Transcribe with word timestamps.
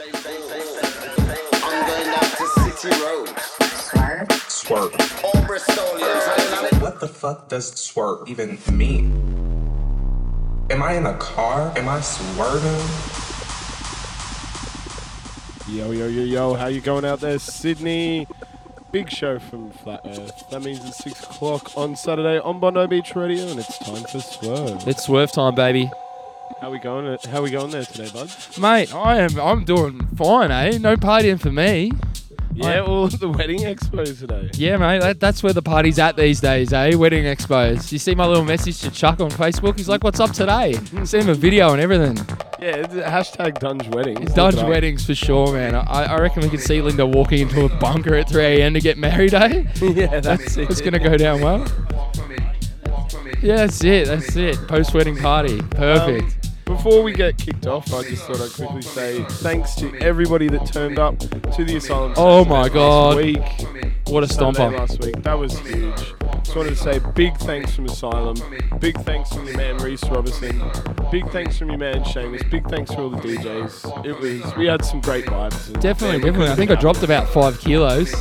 I'm 0.00 0.12
going 0.12 2.04
down 2.06 2.20
to 2.20 2.46
City 2.70 3.02
Road. 3.02 3.28
Swerve. 4.46 4.92
All 5.24 5.42
Bristolians. 5.42 6.80
What 6.80 7.00
the 7.00 7.08
fuck 7.08 7.48
does 7.48 7.72
swerve 7.72 8.28
even 8.28 8.58
mean? 8.70 9.10
Am 10.70 10.84
I 10.84 10.94
in 10.94 11.04
a 11.04 11.16
car? 11.18 11.72
Am 11.76 11.88
I 11.88 12.00
swerving? 12.00 12.70
Yo, 15.76 15.90
yo, 15.90 16.06
yo, 16.06 16.22
yo, 16.22 16.54
how 16.54 16.68
you 16.68 16.80
going 16.80 17.04
out 17.04 17.18
there, 17.18 17.40
Sydney? 17.40 18.28
Big 18.92 19.10
show 19.10 19.40
from 19.40 19.70
Flat 19.70 20.02
Earth. 20.04 20.48
That 20.50 20.62
means 20.62 20.78
it's 20.84 20.98
6 20.98 21.24
o'clock 21.24 21.76
on 21.76 21.96
Saturday 21.96 22.38
on 22.38 22.60
Bondi 22.60 22.86
Beach 22.86 23.16
Radio, 23.16 23.48
and 23.48 23.58
it's 23.58 23.78
time 23.78 24.04
for 24.04 24.20
Swerve. 24.20 24.86
It's 24.86 25.02
swerve 25.02 25.32
time, 25.32 25.56
baby. 25.56 25.90
How 26.60 26.70
we 26.70 26.80
going? 26.80 27.16
How 27.30 27.42
we 27.42 27.50
going 27.50 27.70
there 27.70 27.84
today, 27.84 28.10
bud? 28.12 28.30
Mate, 28.58 28.92
I 28.92 29.18
am 29.18 29.38
I'm 29.38 29.64
doing 29.64 30.04
fine, 30.16 30.50
eh? 30.50 30.78
No 30.78 30.96
partying 30.96 31.40
for 31.40 31.52
me. 31.52 31.92
Yeah, 32.52 32.80
well, 32.80 33.06
the 33.06 33.28
wedding 33.28 33.60
expo 33.60 34.18
today. 34.18 34.50
Yeah, 34.54 34.76
mate, 34.76 35.00
that, 35.00 35.20
that's 35.20 35.44
where 35.44 35.52
the 35.52 35.62
party's 35.62 36.00
at 36.00 36.16
these 36.16 36.40
days, 36.40 36.72
eh? 36.72 36.96
Wedding 36.96 37.24
expos. 37.24 37.92
You 37.92 37.98
see 38.00 38.16
my 38.16 38.26
little 38.26 38.44
message 38.44 38.80
to 38.80 38.90
Chuck 38.90 39.20
on 39.20 39.30
Facebook? 39.30 39.76
He's 39.78 39.88
like, 39.88 40.02
what's 40.02 40.18
up 40.18 40.32
today? 40.32 40.72
Send 41.04 41.24
him 41.24 41.28
a 41.28 41.34
video 41.34 41.72
and 41.72 41.80
everything. 41.80 42.16
Yeah, 42.58 42.78
it's 42.78 42.94
hashtag 42.94 43.60
Dunge 43.60 43.86
Weddings. 43.94 44.18
It's 44.22 44.36
Look 44.36 44.56
Dodge 44.56 44.64
weddings 44.64 45.06
for 45.06 45.14
sure, 45.14 45.52
man. 45.52 45.76
I, 45.76 46.06
I 46.06 46.18
reckon 46.18 46.42
we 46.42 46.48
could 46.48 46.60
see 46.60 46.82
Linda 46.82 47.06
walking 47.06 47.38
into 47.38 47.64
a 47.66 47.68
bunker 47.78 48.16
at 48.16 48.28
3 48.28 48.42
a.m. 48.42 48.74
to 48.74 48.80
get 48.80 48.98
married, 48.98 49.32
eh? 49.32 49.62
yeah, 49.80 50.18
that's 50.18 50.56
it. 50.56 50.68
It's 50.68 50.80
going 50.80 50.94
to 50.94 50.98
go 50.98 51.16
down 51.16 51.40
well. 51.40 51.64
Yeah, 53.40 53.56
that's 53.56 53.84
it. 53.84 54.08
That's 54.08 54.34
it. 54.34 54.56
Post 54.66 54.92
wedding 54.92 55.16
party. 55.16 55.62
Perfect. 55.62 56.37
Before 56.68 57.02
we 57.02 57.14
get 57.14 57.38
kicked 57.38 57.66
off, 57.66 57.92
I 57.94 58.02
just 58.02 58.24
thought 58.24 58.42
I'd 58.42 58.52
quickly 58.52 58.82
say 58.82 59.24
thanks 59.24 59.74
to 59.76 59.96
everybody 60.02 60.48
that 60.48 60.66
turned 60.66 60.98
up 60.98 61.18
to 61.18 61.64
the 61.64 61.76
asylum. 61.76 62.12
Oh 62.18 62.44
Saturday 62.44 62.50
my 62.50 62.60
last 62.60 62.72
God. 62.74 63.16
Week. 63.16 64.08
what 64.08 64.22
a 64.22 64.26
stomper. 64.26 64.76
last 64.76 65.02
week. 65.02 65.22
That 65.22 65.38
was 65.38 65.58
huge. 65.60 65.96
Just 66.44 66.54
wanted 66.54 66.70
to 66.70 66.76
say 66.76 67.00
big 67.14 67.36
thanks 67.38 67.74
from 67.74 67.86
Asylum. 67.86 68.36
Big 68.80 68.98
thanks 69.00 69.32
from 69.32 69.46
your 69.46 69.56
man 69.56 69.78
Reese 69.78 70.04
Robertson. 70.04 70.62
Big 71.10 71.26
thanks 71.30 71.56
from 71.56 71.70
your 71.70 71.78
man 71.78 72.04
Seamus. 72.04 72.48
Big 72.50 72.68
thanks 72.68 72.92
for 72.92 73.00
all 73.00 73.10
the 73.10 73.16
DJs. 73.16 74.04
It 74.04 74.18
was 74.18 74.56
we 74.56 74.66
had 74.66 74.84
some 74.84 75.00
great 75.00 75.24
vibes. 75.24 75.72
Definitely, 75.80 76.20
definitely. 76.20 76.48
I 76.48 76.54
think 76.54 76.70
I 76.70 76.74
dropped 76.74 77.02
about 77.02 77.28
five 77.30 77.58
kilos. 77.60 78.14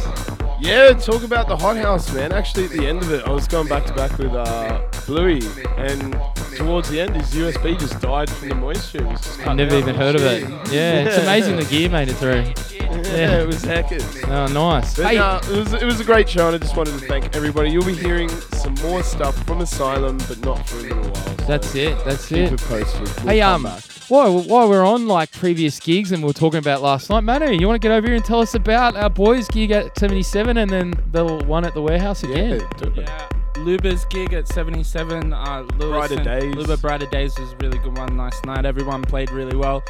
Yeah, 0.60 0.94
talk 0.94 1.24
about 1.24 1.50
the 1.50 1.56
hothouse, 1.58 2.12
man. 2.14 2.32
Actually, 2.32 2.66
at 2.66 2.72
the 2.72 2.88
end 2.88 3.04
of 3.04 3.12
it, 3.12 3.28
I 3.28 3.32
was 3.32 3.48
going 3.48 3.68
back 3.68 3.86
to 3.88 3.94
back 3.94 4.18
with 4.18 4.34
uh, 4.34 4.82
Bluey, 5.08 5.42
and 5.78 6.14
towards 6.56 6.90
the 6.90 7.00
end, 7.02 7.16
his 7.16 7.34
USB 7.34 7.80
just 7.80 8.00
died 8.02 8.30
from 8.30 8.50
the 8.50 8.56
moisture. 8.56 9.00
It 9.00 9.06
was 9.08 9.22
just 9.22 9.40
I 9.40 9.44
cutting 9.44 9.58
never 9.58 9.76
even 9.78 9.96
heard 9.96 10.16
of 10.16 10.22
it. 10.22 10.42
shit. 10.42 10.50
Yeah, 10.74 11.06
it's 11.06 11.18
amazing 11.18 11.56
the 11.56 11.66
gear 11.66 11.90
made 11.90 12.10
it 12.10 12.14
through. 12.16 12.44
Yeah, 12.80 13.42
it 13.42 13.48
was 13.48 13.64
hackers. 13.64 14.24
Oh, 14.26 14.48
nice. 14.48 14.96
But 14.96 15.06
Hey, 15.08 15.18
uh, 15.18 15.40
it 15.40 15.50
was 15.58 15.74
it 15.74 15.84
was 15.86 16.00
a 16.00 16.04
great 16.04 16.28
show, 16.30 16.48
and 16.48 16.56
I 16.56 16.60
just 16.60 16.76
wanted 16.76 17.00
to 17.00 17.06
thank 17.08 17.36
everybody. 17.36 17.70
You'll 17.72 17.86
be 17.86 17.96
hearing 17.96 18.30
some 18.30 18.74
more 18.84 19.02
stuff 19.04 19.36
from 19.46 19.62
Asylum, 19.62 20.18
but 20.28 20.40
not 20.44 20.68
for 20.68 20.78
a 20.78 20.82
little 20.82 21.02
while. 21.04 21.14
so 21.38 21.46
that's 21.48 21.76
it. 21.76 21.98
That's 22.06 22.28
Keep 22.28 22.38
it. 22.38 22.54
it 22.54 22.62
posted. 22.62 23.02
We'll 23.02 23.28
Hey, 23.34 23.40
come 23.40 23.66
um, 23.66 23.72
back. 23.74 23.84
while, 24.10 24.42
while 24.44 24.70
we're 24.70 24.86
on 24.86 25.08
like 25.08 25.32
previous 25.32 25.80
gigs 25.80 26.12
and 26.12 26.24
we 26.24 26.30
are 26.30 26.34
talking 26.34 26.60
about 26.60 26.82
last 26.82 27.10
night, 27.10 27.24
Manu, 27.24 27.52
you 27.52 27.68
want 27.68 27.80
to 27.82 27.86
get 27.88 27.94
over 27.94 28.08
here 28.08 28.16
and 28.16 28.26
tell 28.26 28.40
us 28.42 28.56
about 28.56 28.96
our 28.96 29.10
boys' 29.10 29.48
gig 29.48 29.72
at 29.72 29.98
77 29.98 30.58
and 30.58 30.70
then 30.70 30.94
the 31.12 31.26
one 31.46 31.66
at 31.66 31.74
the 31.74 31.82
warehouse 31.82 32.24
again? 32.24 32.60
Yeah, 32.62 32.68
do 32.78 33.02
it. 33.02 33.08
Yeah, 33.08 33.28
Luba's 33.58 34.06
gig 34.06 34.34
at 34.34 34.48
77. 34.48 35.34
Uh, 35.34 35.66
Lewis 35.78 36.08
Brighter 36.10 36.24
Days. 36.24 36.56
Luba 36.56 36.78
Brighter 36.78 37.06
Days 37.08 37.38
was 37.40 37.52
a 37.54 37.58
really 37.58 37.78
good 37.80 37.98
one 37.98 38.18
last 38.18 38.46
night. 38.46 38.66
Everyone 38.66 39.02
played 39.02 39.32
really 39.32 39.58
well. 39.58 39.84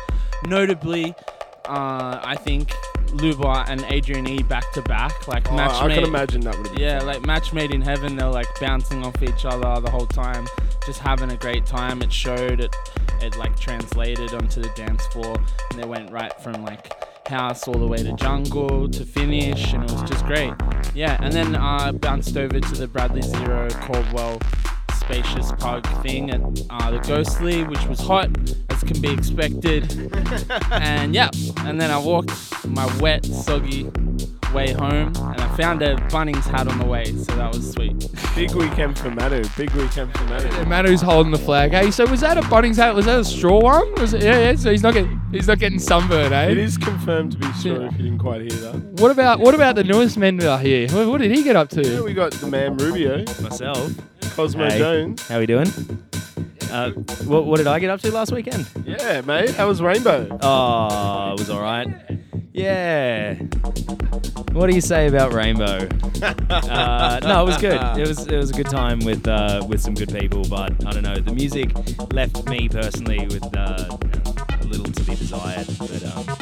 Notably, 0.46 1.14
uh, 1.68 2.20
I 2.24 2.36
think 2.36 2.74
Luba 3.14 3.66
and 3.68 3.86
Adrian 3.90 4.28
E 4.28 4.42
back 4.44 4.72
to 4.74 4.82
back, 4.84 5.28
like 5.28 5.50
Oh, 5.52 5.56
match 5.56 5.72
I 5.82 5.88
made. 5.88 5.96
can 5.96 6.04
imagine 6.06 6.42
that 6.42 6.58
would 6.58 6.74
be 6.76 6.82
Yeah, 6.82 7.02
like 7.02 7.26
match 7.26 7.54
made 7.54 7.72
in 7.72 7.82
heaven. 7.82 8.16
They're 8.16 8.30
like 8.30 8.48
bouncing 8.60 9.06
off 9.06 9.22
each 9.22 9.46
other 9.46 9.82
the 9.82 9.90
whole 9.90 10.08
time, 10.08 10.46
just 10.86 11.00
having 11.00 11.32
a 11.32 11.38
great 11.38 11.66
time. 11.66 12.02
It 12.02 12.12
showed 12.14 12.60
it, 12.60 12.76
it 13.22 13.38
like 13.38 13.58
translated 13.60 14.34
onto 14.34 14.62
the 14.62 14.70
dance 14.76 15.06
floor, 15.08 15.36
and 15.72 15.80
they 15.82 15.88
went 15.88 16.12
right 16.12 16.34
from 16.42 16.64
like 16.64 16.92
house 17.28 17.68
all 17.68 17.78
the 17.78 17.88
way 17.88 17.98
to 17.98 18.14
jungle 18.14 18.90
to 18.90 19.06
finish, 19.06 19.74
and 19.74 19.84
it 19.84 19.92
was 19.92 20.04
just 20.04 20.26
great. 20.26 20.54
Yeah, 20.94 21.18
and 21.22 21.34
then 21.34 21.56
uh, 21.56 21.92
bounced 21.92 22.38
over 22.38 22.60
to 22.60 22.76
the 22.76 22.88
Bradley 22.88 23.22
Zero 23.22 23.70
Caldwell 23.70 24.40
spacious 24.96 25.52
pug 25.54 25.88
thing 26.02 26.32
at 26.32 26.42
uh, 26.70 26.92
the 26.92 27.00
Ghostly, 27.00 27.64
which 27.64 27.86
was 27.86 28.00
hot 28.00 28.30
as 28.70 28.84
can 28.84 29.00
be 29.02 29.12
expected. 29.12 30.12
and 30.72 31.16
yeah, 31.16 31.30
and 31.60 31.80
then 31.80 31.92
I 31.92 31.98
walked 31.98 32.32
my 32.66 32.86
wet, 33.00 33.26
soggy 33.26 33.90
way 34.54 34.72
home, 34.74 35.08
and 35.16 35.42
I 35.42 35.56
found 35.58 35.82
a 35.82 35.96
Bunnings 36.10 36.46
hat 36.46 36.68
on 36.68 36.78
the 36.80 36.86
way, 36.86 37.06
so 37.06 37.36
that 37.36 37.54
was 37.54 37.72
sweet. 37.72 38.08
big 38.36 38.52
weekend 38.56 38.98
for 38.98 39.10
Manu. 39.12 39.44
Big 39.58 39.70
weekend 39.72 40.16
for 40.16 40.24
Manu. 40.26 40.48
And 40.48 40.70
Manu's 40.70 41.02
holding 41.02 41.32
the 41.32 41.38
flag. 41.38 41.72
Hey, 41.72 41.92
so 41.92 42.06
was 42.06 42.22
that 42.22 42.38
a 42.38 42.42
Bunnings 42.42 42.78
hat? 42.78 42.96
Was 42.96 43.06
that 43.06 43.20
a 43.20 43.26
straw 43.26 43.60
one? 43.62 43.94
Was 43.96 44.14
it? 44.14 44.24
Yeah, 44.24 44.40
yeah. 44.40 44.56
So 44.56 44.72
he's 44.72 44.84
not 44.84 44.94
getting 44.94 45.20
he's 45.32 45.48
not 45.48 45.60
getting 45.60 45.80
sunburned, 45.80 46.34
eh? 46.34 46.50
It 46.52 46.58
is 46.58 46.78
confirmed 46.78 47.34
to 47.34 47.38
be 47.38 47.48
true. 47.62 47.82
Yeah. 47.82 47.88
If 47.88 47.98
you 47.98 48.04
didn't 48.04 48.20
quite 48.20 48.42
hear 48.42 48.60
that. 48.62 48.76
What 49.02 49.12
about 49.12 49.40
what 49.40 49.54
about 49.56 49.76
the 49.76 49.84
newest 49.84 50.18
men 50.18 50.38
that 50.38 50.48
are 50.50 50.60
here? 50.60 50.88
What, 50.90 51.08
what 51.08 51.22
did 51.22 51.32
he 51.32 51.44
get 51.44 51.56
up 51.56 51.72
Yeah, 51.74 51.84
to? 51.84 52.04
we 52.04 52.14
got 52.14 52.32
the 52.34 52.48
man 52.48 52.78
Rubio, 52.78 53.20
myself. 53.42 53.92
Cosmo 54.36 54.70
Hey. 54.70 54.78
Jones. 54.78 55.28
How 55.28 55.38
are 55.38 55.40
we 55.40 55.46
doing? 55.46 55.68
Uh, 56.72 56.92
what, 57.26 57.46
what 57.46 57.58
did 57.58 57.68
I 57.68 57.80
get 57.80 57.90
up 57.90 58.02
to 58.02 58.12
last 58.12 58.32
weekend? 58.34 58.68
Yeah, 58.86 59.22
mate. 59.22 59.52
How 59.52 59.68
was 59.70 59.82
Rainbow? 59.82 60.28
Oh, 60.42 61.32
it 61.34 61.40
was 61.40 61.50
all 61.50 61.62
right. 61.62 61.88
Yeah. 62.58 63.36
What 64.54 64.68
do 64.68 64.74
you 64.74 64.82
say 64.82 65.08
about 65.08 65.32
Rainbow? 65.32 65.88
uh, 66.50 67.20
no, 67.22 67.44
it 67.44 67.46
was 67.46 67.58
good. 67.58 67.80
It 68.00 68.08
was 68.08 68.26
it 68.26 68.36
was 68.36 68.50
a 68.50 68.54
good 68.54 68.66
time 68.66 69.00
with 69.06 69.28
uh, 69.28 69.64
with 69.70 69.80
some 69.80 69.94
good 69.94 70.12
people, 70.12 70.44
but 70.50 70.74
I 70.86 70.92
don't 70.92 71.04
know. 71.04 71.16
The 71.16 71.34
music 71.34 71.72
left 72.12 72.50
me 72.50 72.68
personally 72.68 73.28
with 73.28 73.46
uh, 73.56 73.96
a 74.60 74.66
little 74.66 74.86
to 74.92 75.04
be 75.04 75.16
desired. 75.16 75.68
But 75.78 76.04
um, 76.06 76.37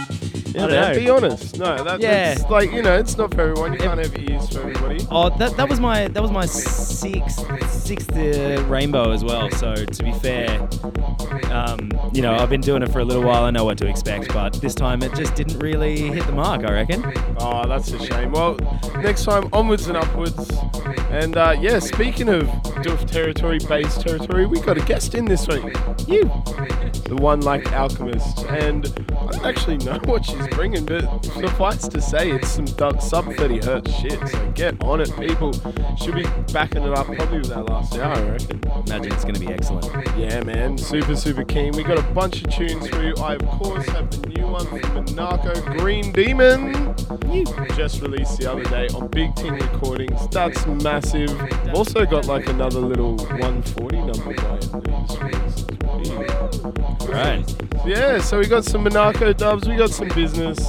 Yeah, 0.55 0.63
I 0.63 0.67
don't 0.67 0.71
man, 0.71 0.93
know. 0.93 0.99
be 0.99 1.09
honest. 1.09 1.57
No, 1.59 1.83
that, 1.83 1.99
Yeah. 1.99 2.33
that's 2.35 2.49
like 2.49 2.71
you 2.71 2.81
know, 2.81 2.97
it's 2.97 3.17
not 3.17 3.33
for 3.33 3.41
everyone. 3.41 3.73
You 3.73 3.79
can't 3.79 3.99
have 3.99 4.17
ears 4.29 4.49
for 4.49 4.59
everybody. 4.61 5.05
Oh, 5.11 5.29
that, 5.38 5.55
that 5.57 5.69
was 5.69 5.79
my 5.79 6.07
that 6.07 6.21
was 6.21 6.31
my 6.31 6.45
sixth 6.45 7.45
sixth 7.71 8.11
uh, 8.16 8.63
rainbow 8.67 9.11
as 9.11 9.23
well. 9.23 9.49
So 9.51 9.75
to 9.75 10.03
be 10.03 10.11
fair, 10.13 10.67
um, 11.51 11.91
you 12.13 12.21
know 12.21 12.33
I've 12.35 12.49
been 12.49 12.61
doing 12.61 12.81
it 12.83 12.91
for 12.91 12.99
a 12.99 13.05
little 13.05 13.23
while. 13.23 13.43
I 13.43 13.51
know 13.51 13.66
what 13.66 13.77
to 13.79 13.88
expect, 13.88 14.33
but 14.33 14.53
this 14.61 14.73
time 14.75 15.03
it 15.03 15.13
just 15.16 15.35
didn't 15.35 15.59
really 15.59 15.97
hit 16.09 16.25
the 16.25 16.31
mark. 16.33 16.63
I 16.66 16.72
reckon. 16.73 17.03
Oh, 17.37 17.67
that's 17.67 17.91
a 17.91 17.99
shame. 18.05 18.31
Well, 18.31 18.57
next 19.01 19.25
time 19.25 19.49
onwards 19.53 19.87
and 19.87 19.97
upwards. 19.97 20.51
And 21.11 21.37
uh, 21.37 21.55
yeah, 21.59 21.79
speaking 21.79 22.29
of 22.29 22.43
Doof 22.83 23.09
territory, 23.09 23.59
bass 23.69 23.97
territory, 24.01 24.45
we 24.45 24.59
got 24.59 24.77
a 24.77 24.81
guest 24.81 25.16
in 25.16 25.25
this 25.25 25.47
week. 25.47 25.63
You, 26.07 26.23
the 27.05 27.16
one 27.16 27.41
like 27.41 27.71
alchemist, 27.71 28.45
and 28.45 28.85
I 29.11 29.31
don't 29.31 29.45
actually 29.45 29.77
know 29.77 29.99
what 30.05 30.25
she's 30.25 30.47
bringing, 30.49 30.85
but 30.85 31.23
suffice 31.23 31.88
to 31.88 32.01
say, 32.01 32.31
it's 32.31 32.49
some 32.49 32.66
du- 32.66 32.99
sub 32.99 33.31
30 33.33 33.66
hertz 33.66 33.93
shit. 33.93 34.27
So 34.27 34.51
get 34.51 34.83
on 34.83 35.01
it, 35.01 35.16
people. 35.17 35.53
She'll 35.97 36.13
be 36.16 36.25
backing 36.51 36.83
it 36.83 36.93
up 36.93 37.05
probably 37.05 37.39
with 37.39 37.49
that 37.49 37.69
last 37.69 37.95
hour, 37.97 38.13
I 38.13 38.29
reckon. 38.31 38.61
Imagine 38.88 39.13
it's 39.13 39.23
going 39.23 39.35
to 39.35 39.39
be 39.39 39.47
excellent. 39.53 39.85
Yeah, 40.17 40.43
man, 40.43 40.77
super, 40.77 41.16
super 41.16 41.43
keen. 41.43 41.73
We 41.73 41.83
got 41.83 41.99
a 41.99 42.13
bunch 42.13 42.43
of 42.43 42.49
tunes 42.51 42.88
for 42.88 43.03
you. 43.03 43.13
I, 43.17 43.35
of 43.35 43.45
course, 43.47 43.85
have 43.89 44.09
the 44.09 44.27
new 44.29 44.47
one 44.47 44.66
from 44.66 44.79
Monako 45.05 45.77
Green 45.77 46.11
Demon. 46.11 46.95
Just 47.75 48.01
released 48.01 48.39
the 48.39 48.51
other 48.51 48.63
day 48.63 48.87
on 48.95 49.07
Big 49.09 49.35
Ting 49.35 49.53
Recordings. 49.53 50.27
That's 50.29 50.66
massive. 50.66 51.31
Also 51.73 52.05
got 52.05 52.25
like 52.25 52.47
another 52.47 52.79
little 52.79 53.16
140 53.16 53.97
number 53.97 54.33
by 54.33 55.84
it 56.01 56.16
that 56.16 56.28
he 56.28 56.38
just 56.38 56.63
released 56.63 56.95
as 56.95 57.07
well. 57.07 57.09
Right. 57.09 57.56
Yeah, 57.85 58.19
so 58.19 58.39
we 58.39 58.47
got 58.47 58.66
some 58.66 58.85
Monako 58.85 59.35
dubs, 59.38 59.67
we 59.67 59.75
got 59.75 59.91
some 59.91 60.08
business. 60.09 60.59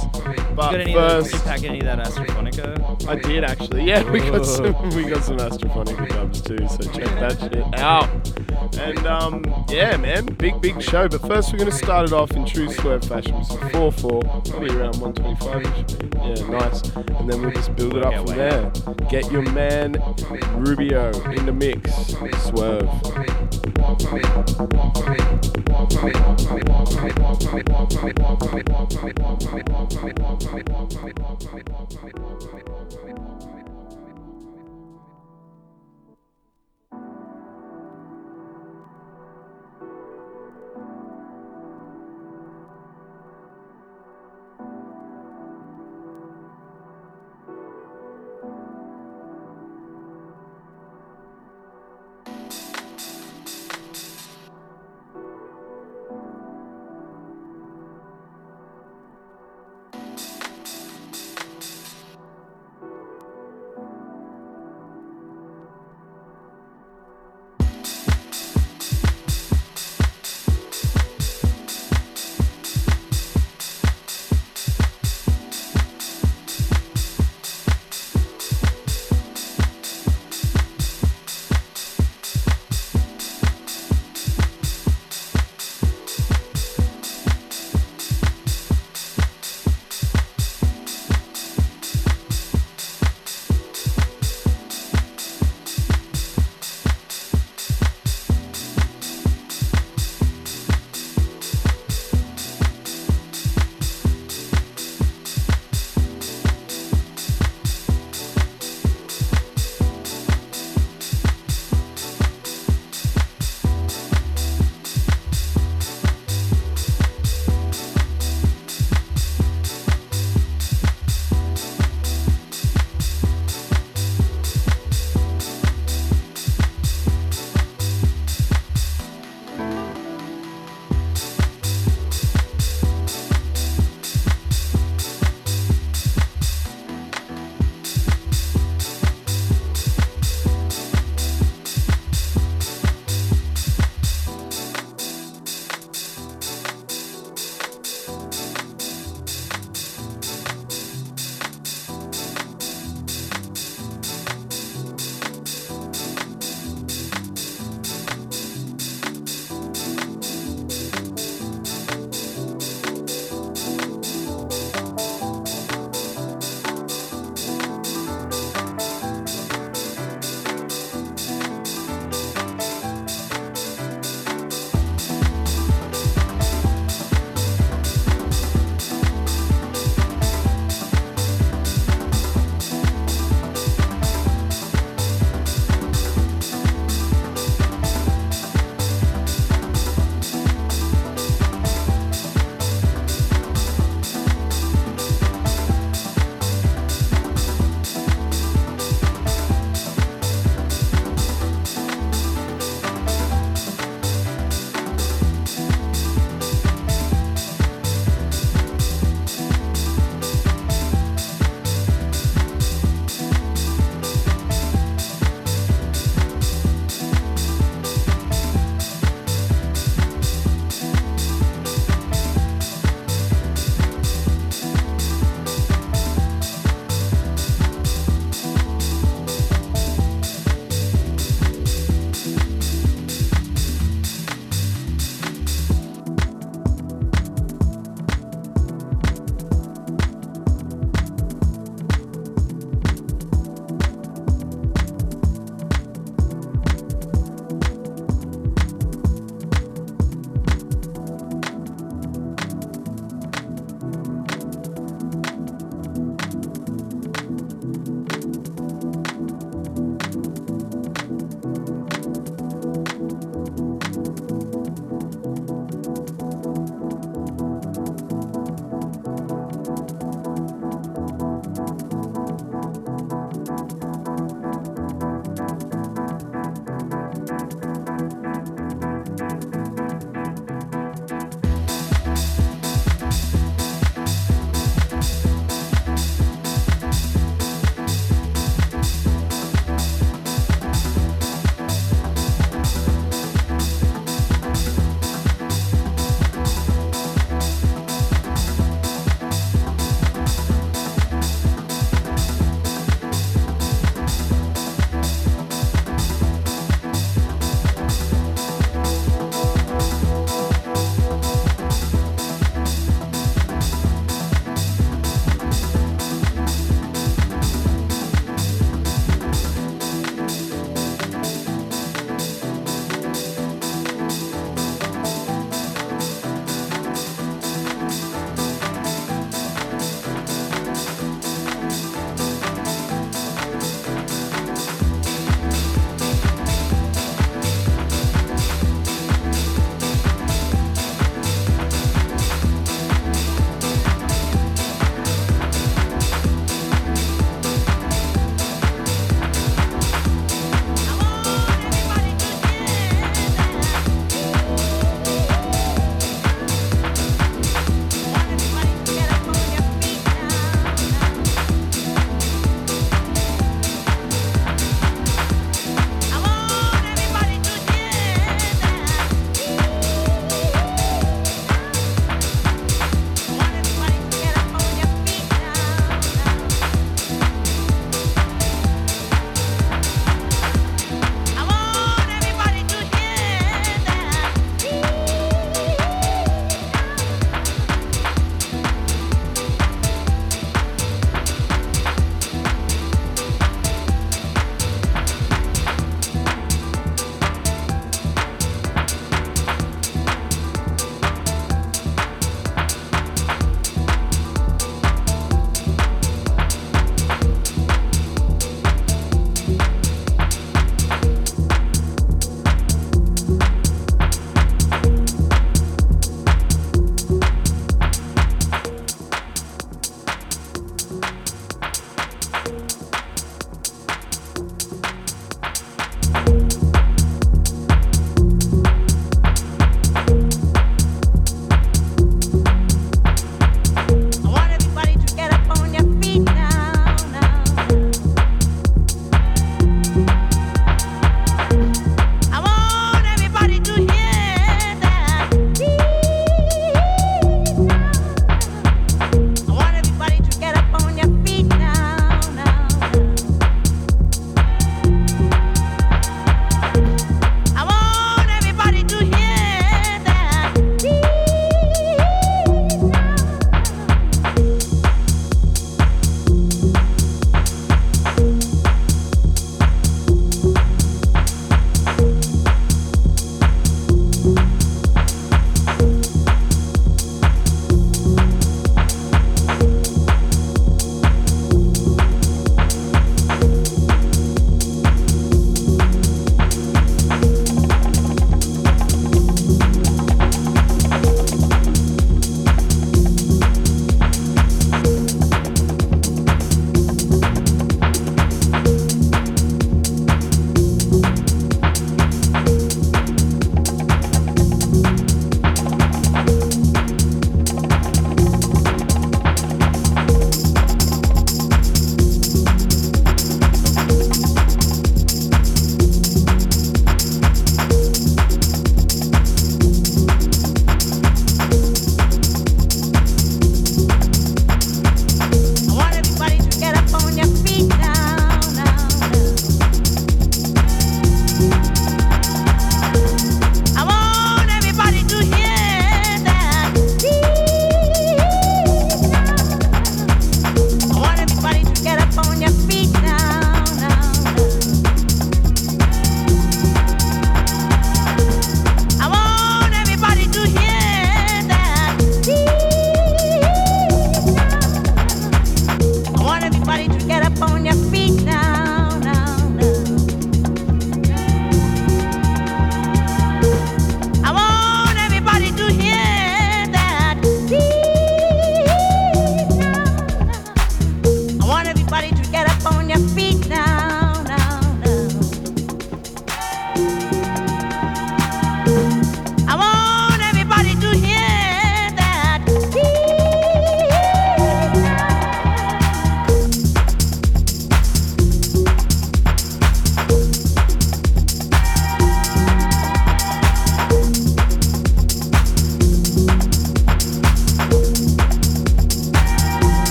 But 0.57 0.71
got 0.71 0.81
any 0.81 0.95
of 0.95 1.11
first, 1.11 1.31
did 1.31 1.37
you 1.37 1.43
pack 1.45 1.63
any 1.63 1.79
of 1.81 1.85
that 1.85 1.99
Astrophonica? 1.99 3.07
I 3.07 3.15
did 3.15 3.43
actually. 3.43 3.83
Yeah, 3.83 4.09
we 4.11 4.19
got 4.19 4.45
some 4.45 4.89
we 4.89 5.03
got 5.03 5.23
some 5.23 5.37
Astrophonica 5.37 6.09
dubs 6.09 6.41
too, 6.41 6.67
so 6.67 6.91
check 6.91 7.05
that 7.19 7.39
shit 7.39 7.79
out. 7.79 8.09
And 8.79 9.05
um, 9.05 9.43
yeah, 9.69 9.97
man, 9.97 10.25
big 10.25 10.59
big 10.61 10.81
show. 10.81 11.07
But 11.07 11.21
first, 11.21 11.51
we're 11.51 11.59
gonna 11.59 11.71
start 11.71 12.07
it 12.07 12.13
off 12.13 12.31
in 12.31 12.45
true 12.45 12.71
swerve 12.71 13.03
fashion, 13.03 13.43
So 13.43 13.55
four 13.69 13.91
four, 13.91 14.21
probably 14.21 14.75
around 14.75 14.97
125 14.99 15.61
ish. 15.61 16.39
Yeah, 16.39 16.47
nice. 16.49 16.81
And 16.95 17.29
then 17.29 17.41
we'll 17.41 17.51
just 17.51 17.75
build 17.75 17.95
it 17.95 18.03
up 18.03 18.15
from 18.27 18.37
there. 18.37 18.71
Get 19.09 19.31
your 19.31 19.43
man 19.51 19.93
Rubio 20.55 21.11
in 21.31 21.45
the 21.45 21.53
mix. 21.53 22.15
Swerve. 22.43 23.46
Thank 23.75 24.77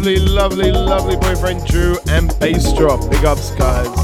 lovely, 0.00 0.18
lovely, 0.18 0.72
lovely 0.72 1.16
boyfriend 1.16 1.66
Drew 1.66 1.98
and 2.08 2.34
Bass 2.40 2.72
Drop. 2.72 3.10
Big 3.10 3.22
ups, 3.26 3.50
guys. 3.50 3.99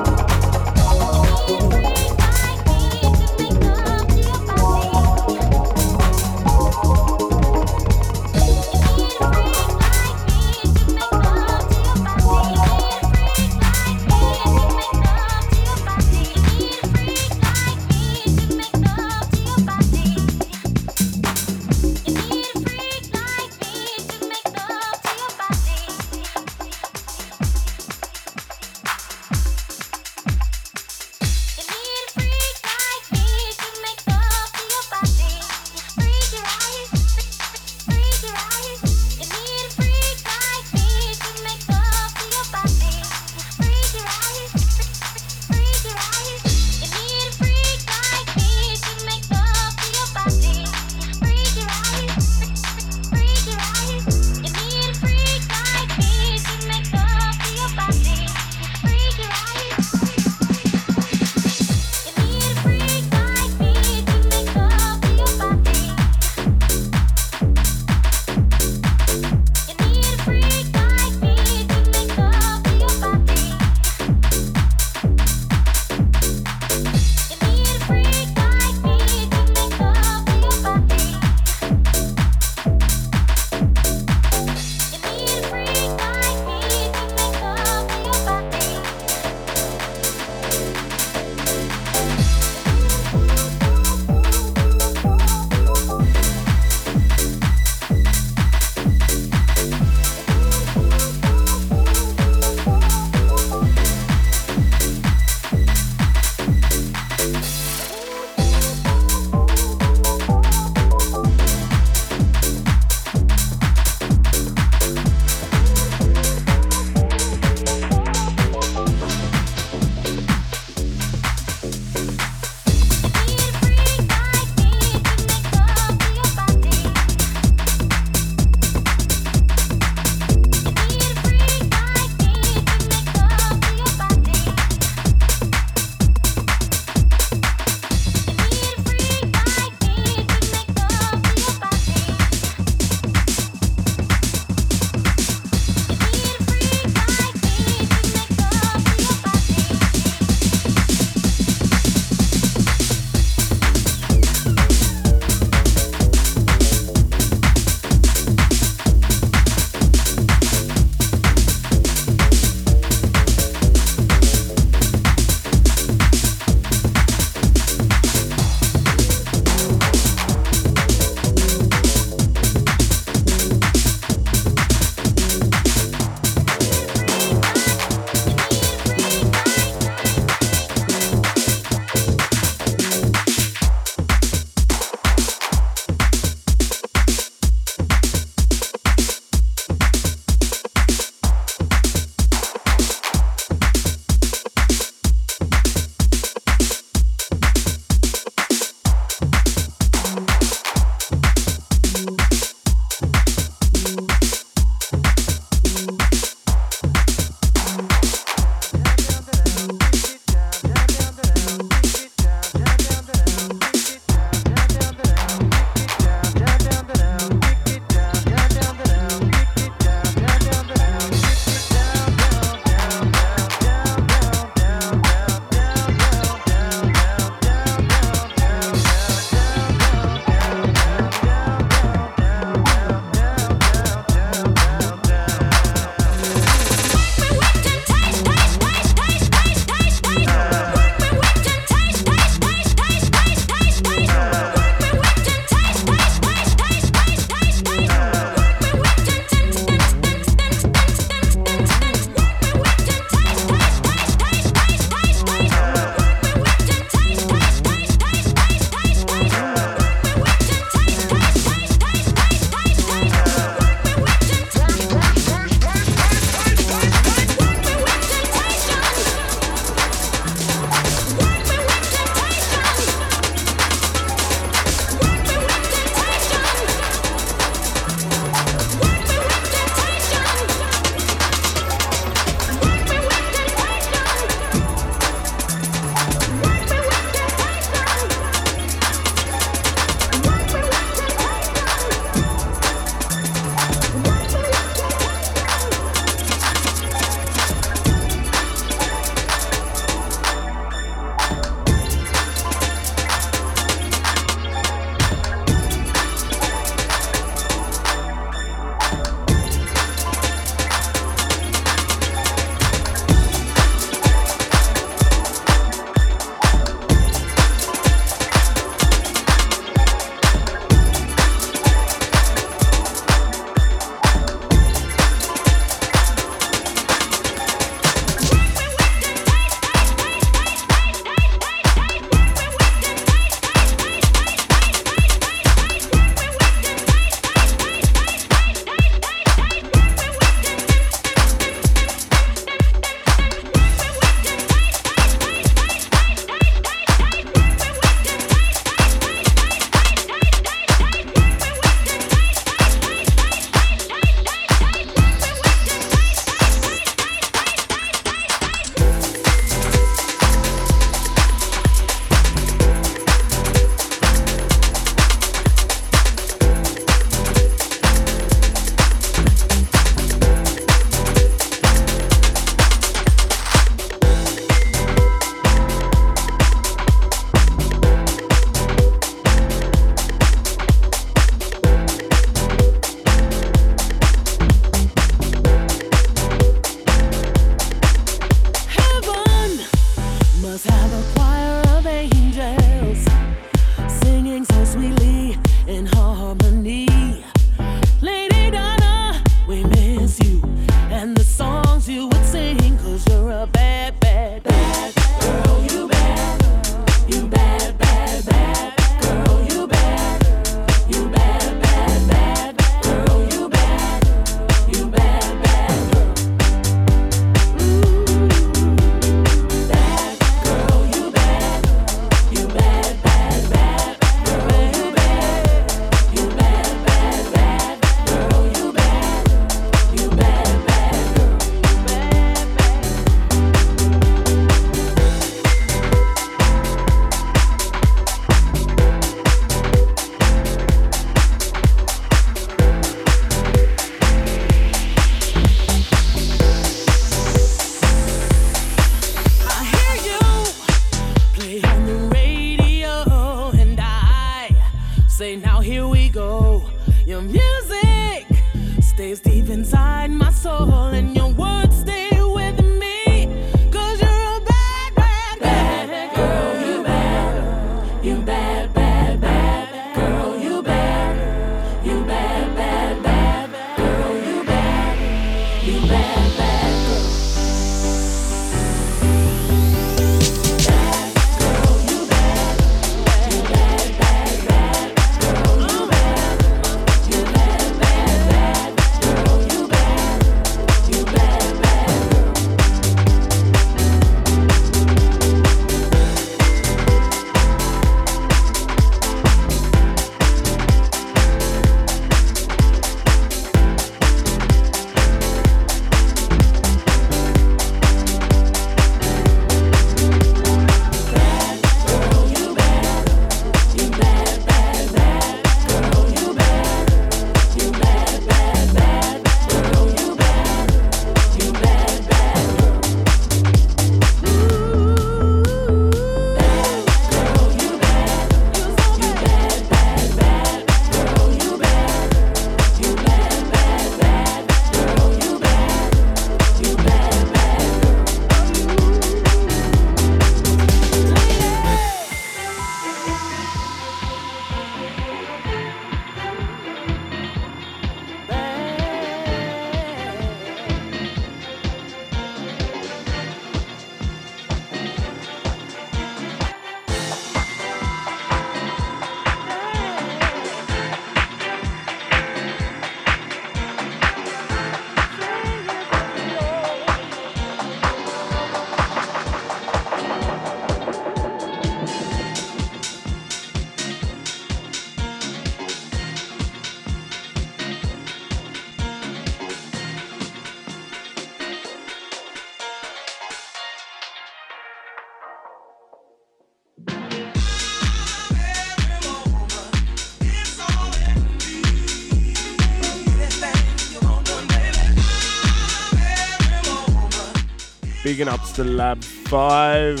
Gangster 598.56 598.74
Lab 598.74 599.04
5. 599.04 600.00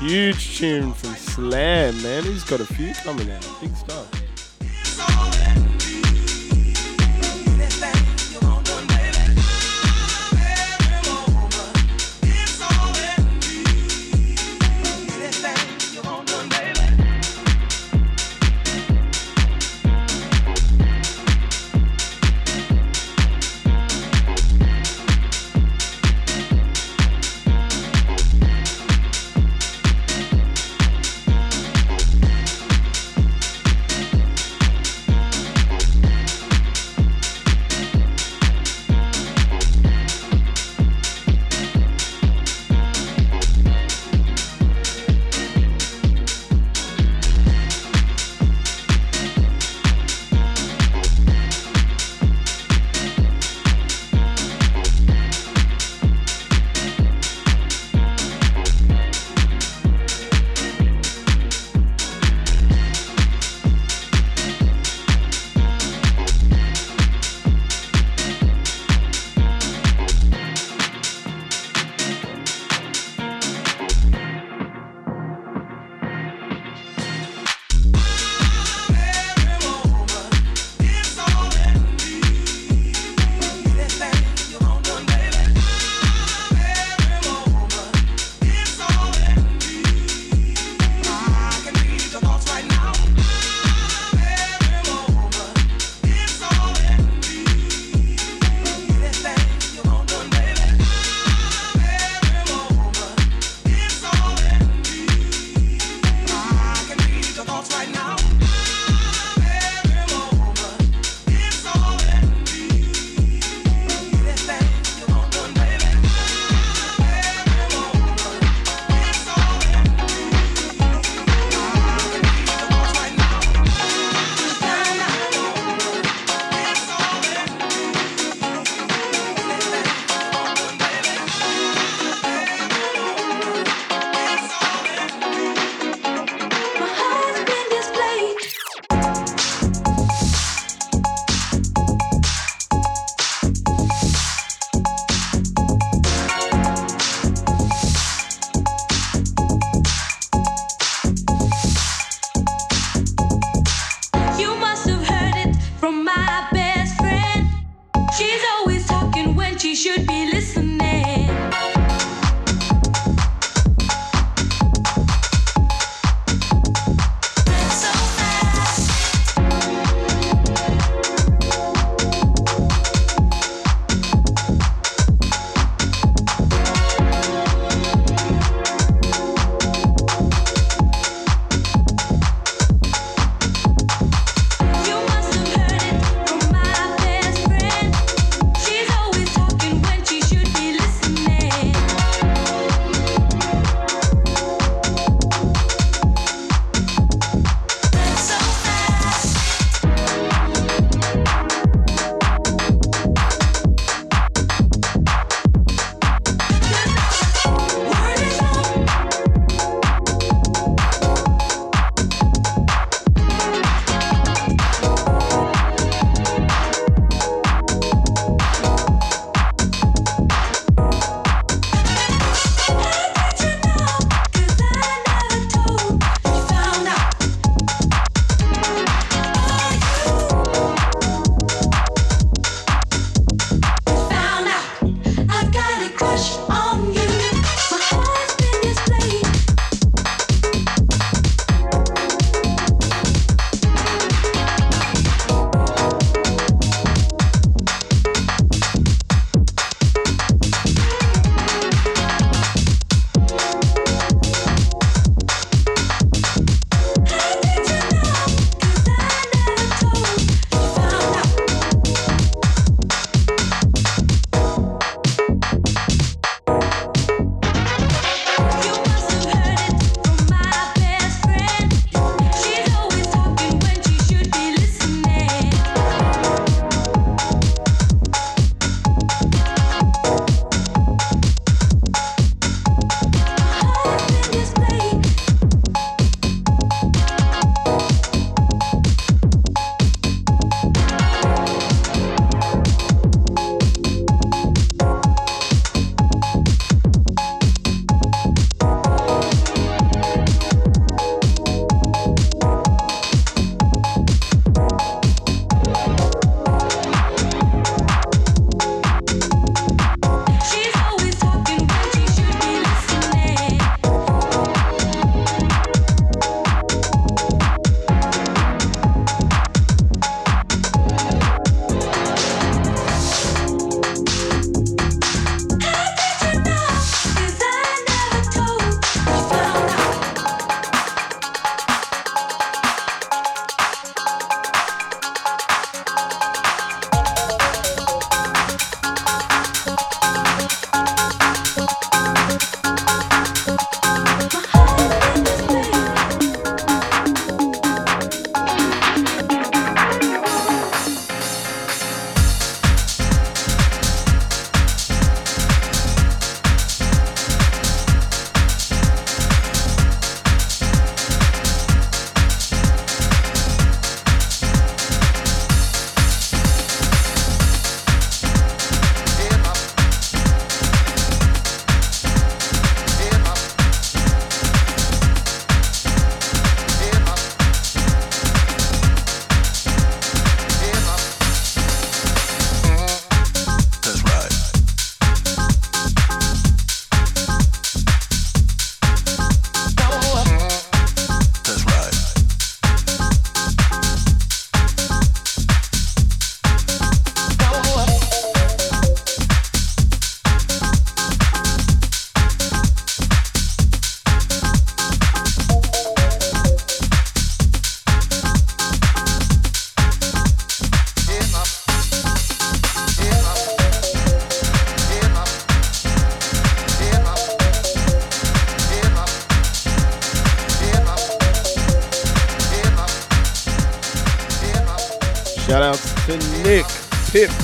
Huge 0.00 0.58
tune 0.58 0.92
from 0.92 1.14
Slam, 1.14 2.02
man. 2.02 2.22
He's 2.24 2.44
got 2.44 2.60
a 2.60 2.66
few 2.66 2.92
coming 3.02 3.30
out. 3.30 3.48
Big 3.62 3.74
stuff. 3.74 4.01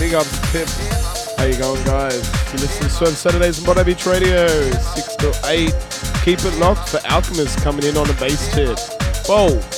Big 0.09 0.15
ups 0.15 0.53
Pip. 0.53 0.69
How 1.37 1.45
you 1.45 1.59
going, 1.59 1.85
guys? 1.85 2.17
You 2.53 2.59
listen 2.61 2.85
to 2.85 2.91
Swerve 2.91 3.17
Saturdays 3.17 3.59
on 3.59 3.67
Bondi 3.67 3.93
Beach 3.93 4.07
Radio, 4.07 4.47
6 4.47 5.17
to 5.17 5.41
8. 5.45 5.71
Keep 6.25 6.45
it 6.45 6.59
locked 6.59 6.89
for 6.89 7.01
Alchemist 7.07 7.59
coming 7.63 7.85
in 7.85 7.97
on 7.97 8.09
a 8.09 8.15
bass 8.15 8.55
tip. 8.55 8.79
Whoa. 9.27 9.78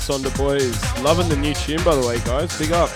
Sonda 0.00 0.34
boys. 0.36 1.02
Loving 1.02 1.28
the 1.28 1.36
new 1.36 1.54
tune, 1.54 1.82
by 1.84 1.94
the 1.94 2.06
way, 2.06 2.18
guys. 2.20 2.58
Big 2.58 2.72
up. 2.72 2.90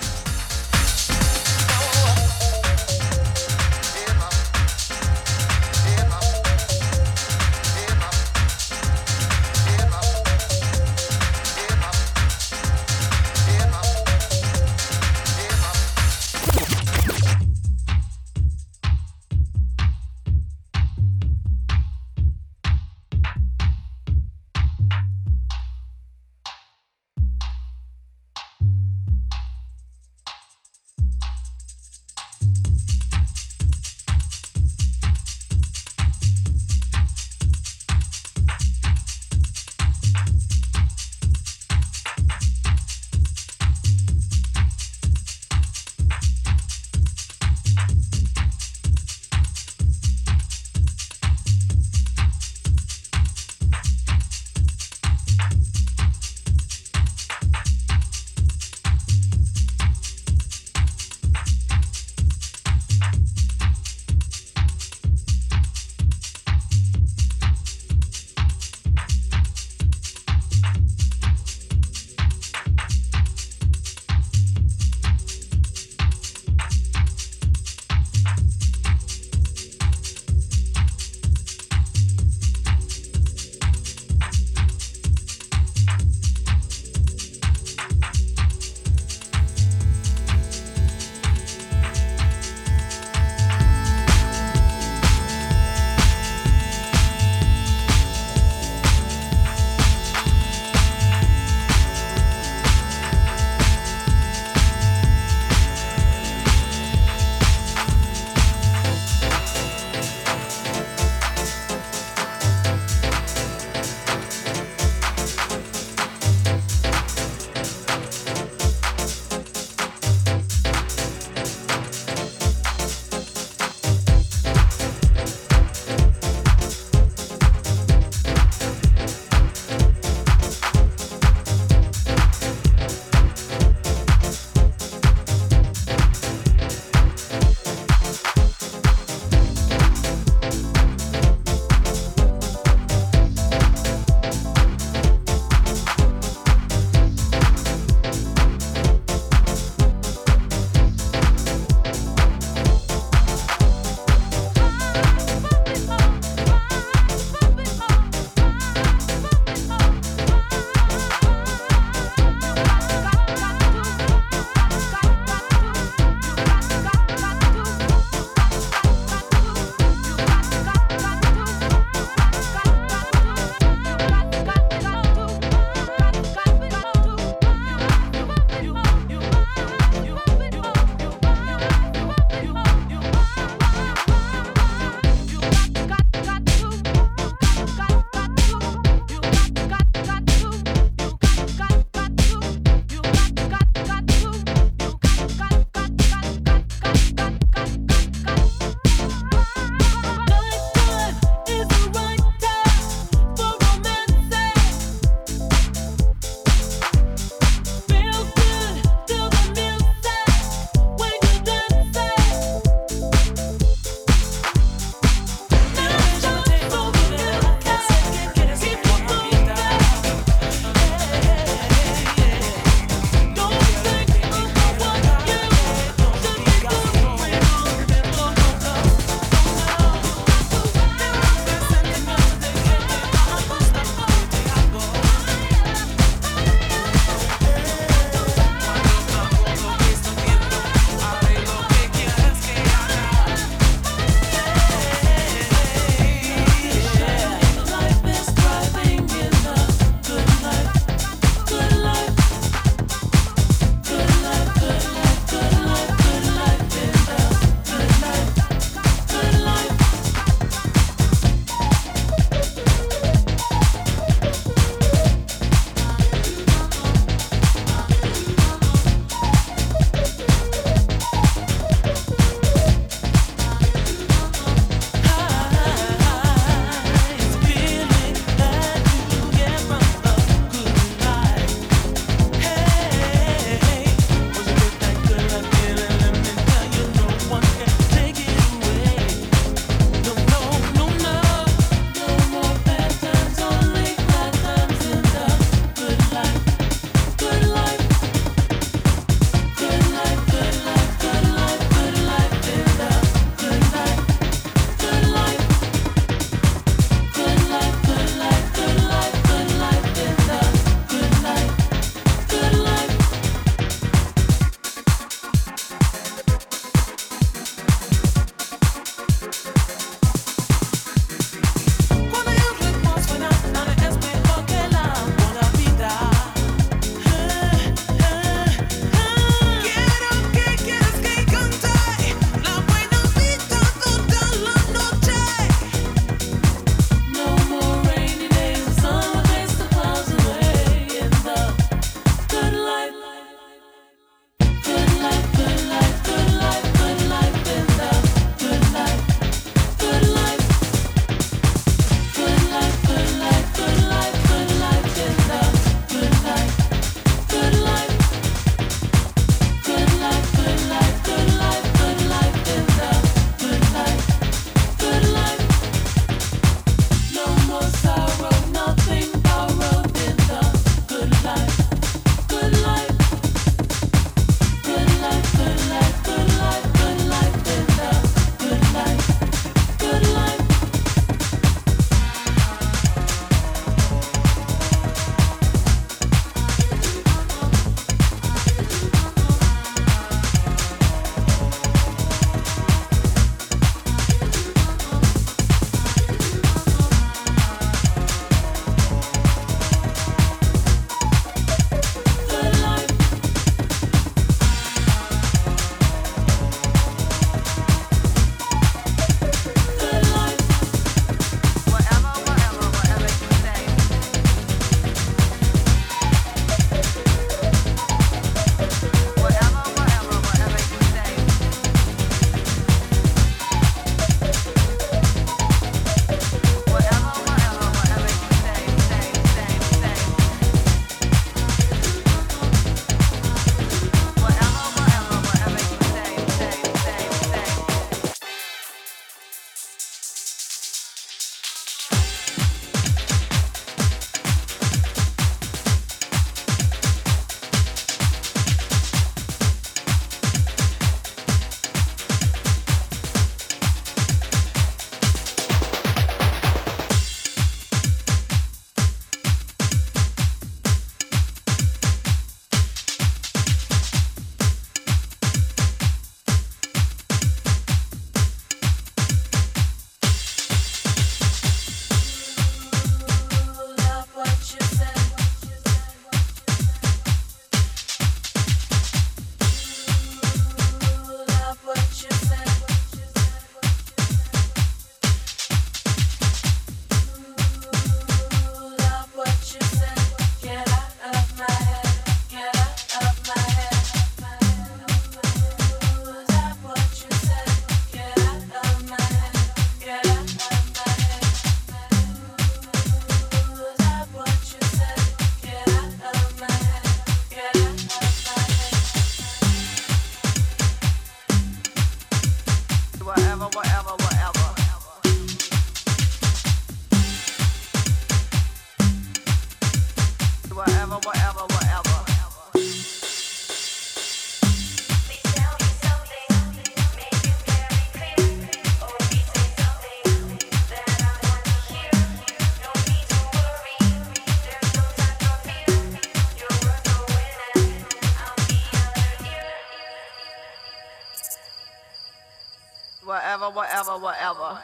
or 543.95 543.99
whatever. 543.99 544.59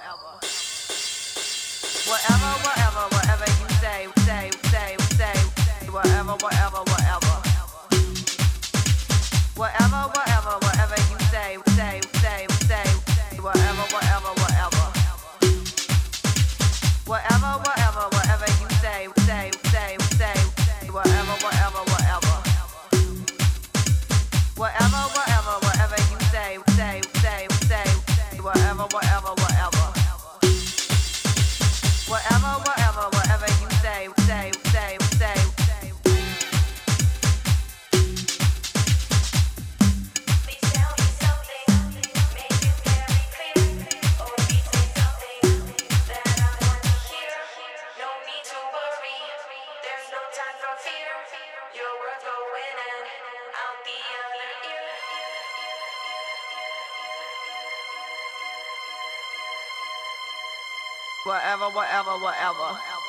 whatever, 62.18 62.60
whatever. 62.60 63.02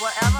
Whatever. 0.00 0.39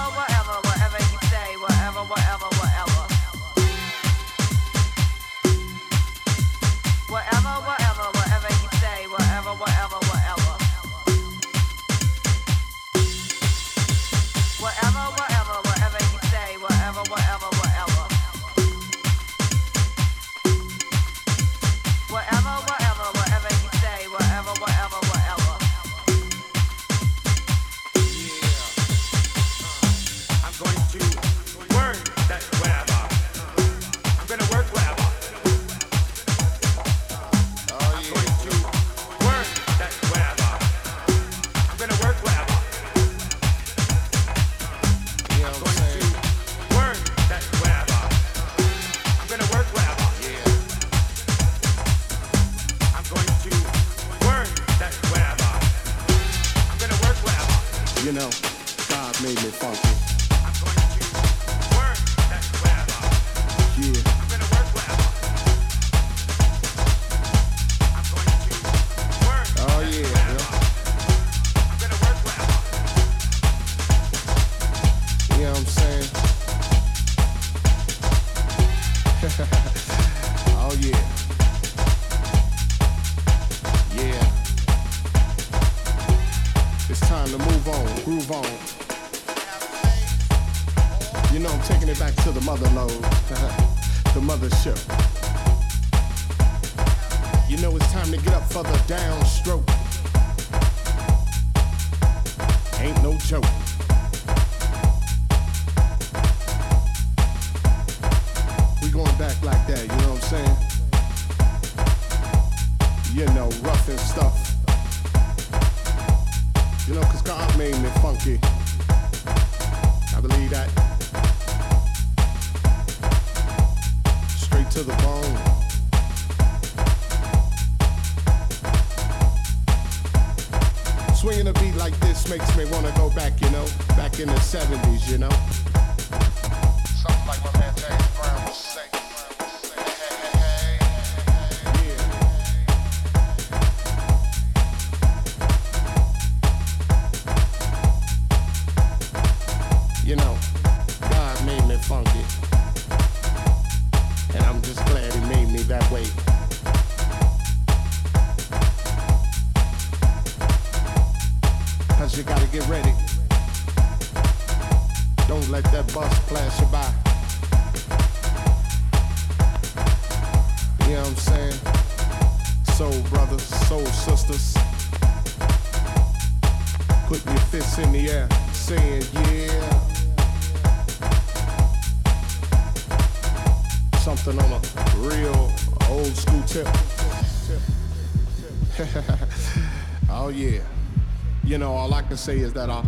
say 192.20 192.40
is 192.40 192.52
that 192.52 192.68
I, 192.68 192.84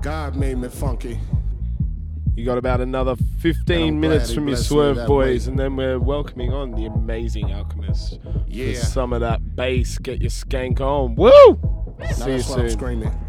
God 0.00 0.36
made 0.36 0.58
me 0.58 0.68
funky. 0.68 1.18
You 2.36 2.44
got 2.44 2.56
about 2.56 2.80
another 2.80 3.16
15 3.40 3.98
minutes 3.98 4.32
from 4.32 4.46
your 4.46 4.56
swerve, 4.56 5.04
boys, 5.06 5.46
way. 5.46 5.50
and 5.50 5.58
then 5.58 5.74
we're 5.74 5.98
welcoming 5.98 6.52
on 6.52 6.70
the 6.70 6.86
amazing 6.86 7.52
Alchemist. 7.52 8.20
Yeah. 8.46 8.78
For 8.78 8.86
some 8.86 9.12
of 9.12 9.20
that 9.22 9.56
bass, 9.56 9.98
get 9.98 10.20
your 10.20 10.30
skank 10.30 10.80
on. 10.80 11.16
Woo! 11.16 11.96
Now 11.98 12.12
See 12.12 12.32
you 12.32 12.42
soon. 12.42 12.60
I'm 12.60 12.70
screaming. 12.70 13.20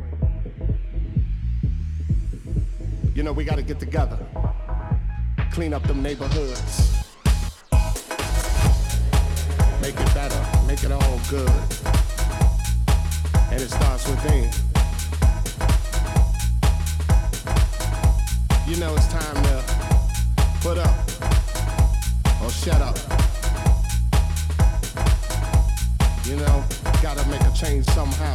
You 3.16 3.24
know, 3.24 3.32
we 3.32 3.46
got 3.46 3.56
to 3.56 3.64
get 3.64 3.80
together, 3.80 4.20
clean 5.52 5.74
up 5.74 5.84
them 5.88 6.04
neighborhoods, 6.04 7.04
make 9.82 10.00
it 10.00 10.14
better, 10.14 10.68
make 10.68 10.84
it 10.84 10.92
all 10.92 11.20
good. 11.30 11.95
You 18.68 18.78
know 18.78 18.96
it's 18.96 19.08
time 19.08 19.36
shut 22.66 22.82
up. 22.82 22.98
You 26.26 26.36
know, 26.38 26.64
gotta 27.04 27.24
make 27.30 27.42
a 27.42 27.54
change 27.54 27.86
somehow, 27.86 28.34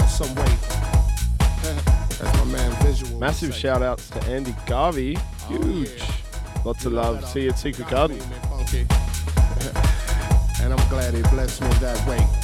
Massive 3.19 3.53
shout 3.53 3.83
outs 3.83 4.09
to 4.11 4.23
Andy 4.25 4.55
Garvey. 4.67 5.19
Huge. 5.49 5.61
Oh, 5.61 5.85
yeah. 5.99 6.63
Lots 6.65 6.87
of 6.87 6.93
love. 6.93 7.25
See 7.29 7.43
you 7.43 7.51
at 7.51 7.59
Secret 7.59 7.89
Garden. 7.89 8.21
and 10.61 10.73
I'm 10.73 10.89
glad 10.89 11.15
he 11.15 11.23
blessed 11.23 11.61
me 11.63 11.69
that 11.81 12.07
way. 12.09 12.40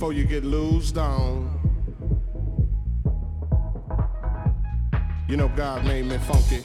before 0.00 0.14
you 0.14 0.24
get 0.24 0.42
loosed 0.42 0.96
on. 0.96 1.60
You 5.28 5.36
know 5.36 5.48
God 5.48 5.84
made 5.84 6.06
me 6.06 6.16
funky. 6.16 6.64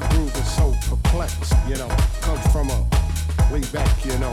my 0.00 0.08
groove 0.08 0.34
is 0.36 0.52
so 0.52 0.74
perplexed, 0.88 1.54
you 1.68 1.76
know. 1.76 1.88
From 2.52 2.70
a 2.70 2.86
way 3.52 3.60
back, 3.72 4.04
you 4.04 4.16
know. 4.18 4.32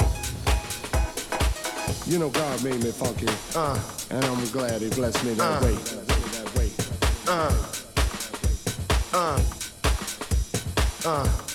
You 2.06 2.20
know 2.20 2.30
God 2.30 2.64
made 2.64 2.82
me 2.84 2.92
funky, 2.92 3.28
uh, 3.56 3.80
and 4.12 4.24
I'm 4.24 4.48
glad 4.50 4.82
He 4.82 4.90
blessed 4.90 5.24
me 5.26 5.34
that 5.34 5.62
way. 5.62 5.74
That 5.74 6.56
way. 6.56 6.72
Uh, 7.28 7.52
uh, 9.14 9.42
uh. 11.06 11.47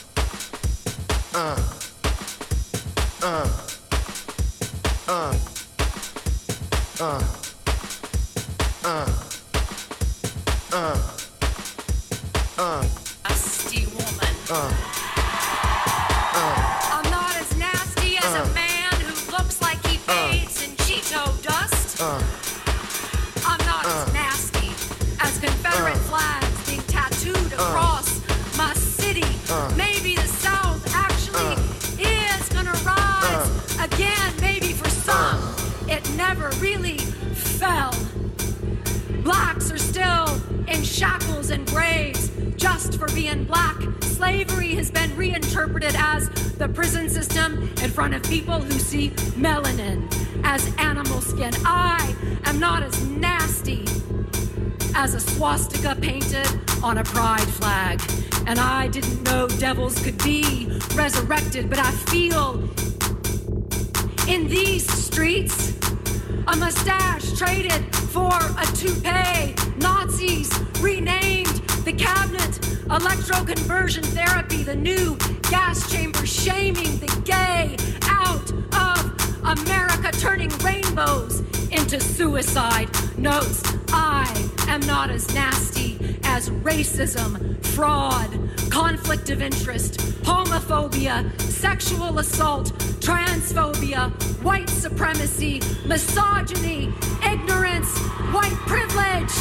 interest, 89.43 89.99
homophobia, 90.22 91.28
sexual 91.40 92.18
assault, 92.18 92.72
transphobia, 93.01 94.11
white 94.43 94.68
supremacy, 94.68 95.61
misogyny, 95.84 96.93
ignorance, 97.24 97.99
white 98.32 98.57
privilege. 98.66 99.32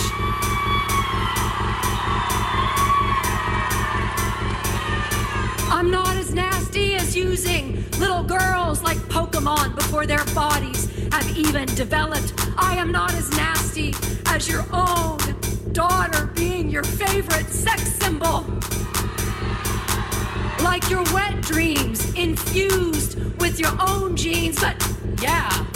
I'm 5.71 5.89
not 5.89 6.15
as 6.17 6.33
nasty 6.33 6.95
as 6.95 7.15
using 7.15 7.83
little 7.99 8.23
girls 8.23 8.83
like 8.83 8.97
Pokemon 9.09 9.75
before 9.75 10.05
their 10.05 10.25
bodies 10.33 10.89
have 11.11 11.37
even 11.37 11.65
developed. 11.75 12.33
I 12.57 12.75
am 12.75 12.91
not 12.91 13.13
as 13.13 13.29
nasty 13.31 13.93
as 14.27 14.47
your 14.47 14.65
own 14.73 15.19
daughter 15.71 16.25
being 16.35 16.69
your 16.69 16.83
favorite 16.83 17.49
sex 17.49 17.83
symbol 17.93 18.60
like 20.63 20.89
your 20.89 21.03
wet 21.13 21.41
dreams 21.41 22.13
infused 22.13 23.17
with 23.39 23.59
your 23.59 23.75
own 23.79 24.15
genes. 24.15 24.59
But 24.59 24.75
yeah. 25.21 25.70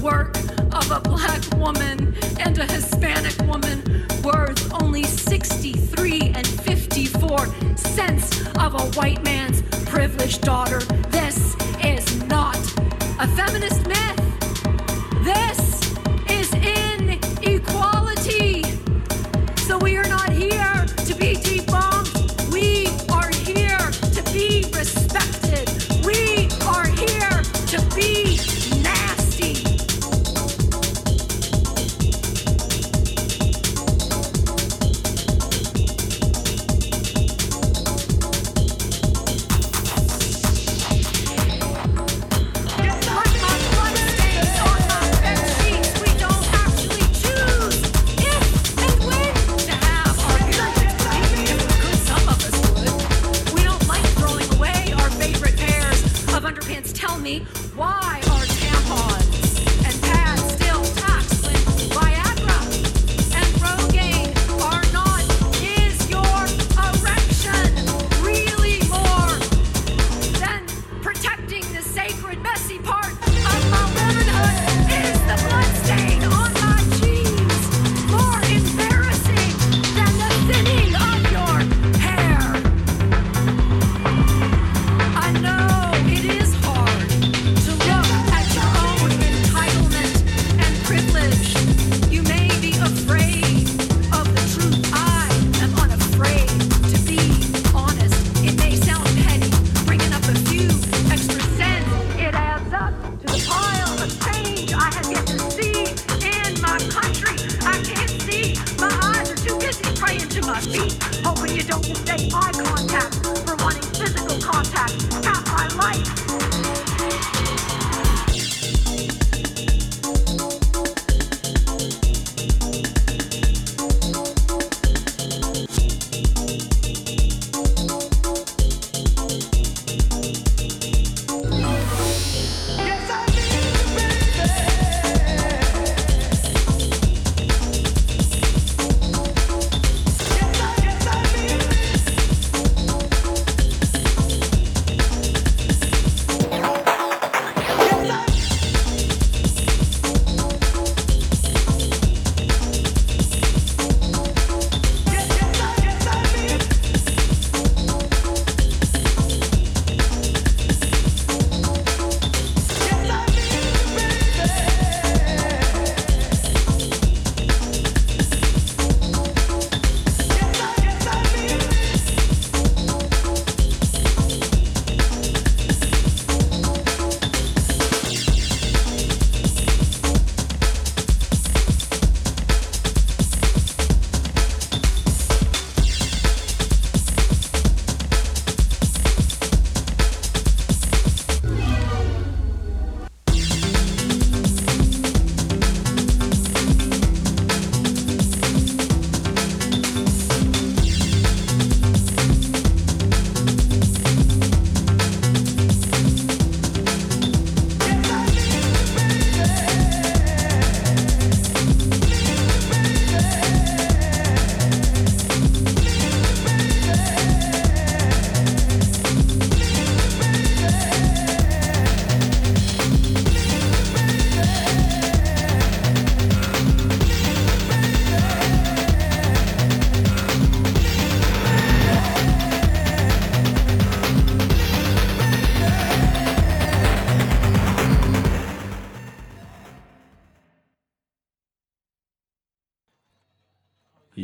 Work 0.00 0.36
of 0.72 0.90
a 0.90 1.00
black 1.00 1.42
woman 1.56 2.14
and 2.38 2.58
a 2.58 2.64
Hispanic 2.64 3.36
woman 3.42 4.06
worth 4.22 4.72
only 4.82 5.02
63 5.04 6.32
and 6.34 6.46
54 6.46 7.46
cents 7.76 8.40
of 8.58 8.74
a 8.74 8.84
white 8.98 9.22
man's 9.22 9.62
privileged 9.86 10.42
daughter? 10.42 10.80
This 11.10 11.54
is 11.84 12.22
not 12.24 12.56
a 13.18 13.28
feminist 13.36 13.86
myth. 13.86 14.20
This 15.22 15.89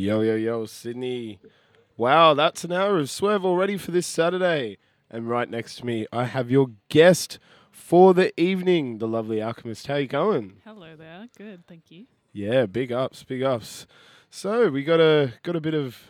Yo, 0.07 0.21
yo, 0.21 0.35
yo, 0.37 0.65
Sydney. 0.65 1.37
Wow, 1.97 2.33
that's 2.33 2.63
an 2.63 2.71
hour 2.71 2.97
of 2.97 3.09
Swerve 3.09 3.43
already 3.43 3.75
for 3.75 3.91
this 3.91 4.07
Saturday. 4.07 4.77
And 5.11 5.27
right 5.27 5.49
next 5.49 5.75
to 5.79 5.85
me, 5.85 6.07
I 6.13 6.23
have 6.23 6.49
your 6.49 6.67
guest 6.87 7.39
for 7.71 8.13
the 8.13 8.31
evening, 8.39 8.99
the 8.99 9.07
lovely 9.09 9.41
Alchemist. 9.41 9.87
How 9.87 9.95
you 9.95 10.07
going? 10.07 10.61
Hello 10.63 10.95
there. 10.95 11.27
Good, 11.37 11.67
thank 11.67 11.91
you. 11.91 12.05
Yeah, 12.31 12.67
big 12.67 12.93
ups, 12.93 13.23
big 13.23 13.43
ups. 13.43 13.85
So 14.29 14.69
we 14.69 14.85
got 14.85 15.01
a 15.01 15.33
got 15.43 15.57
a 15.57 15.59
bit 15.59 15.73
of. 15.73 16.01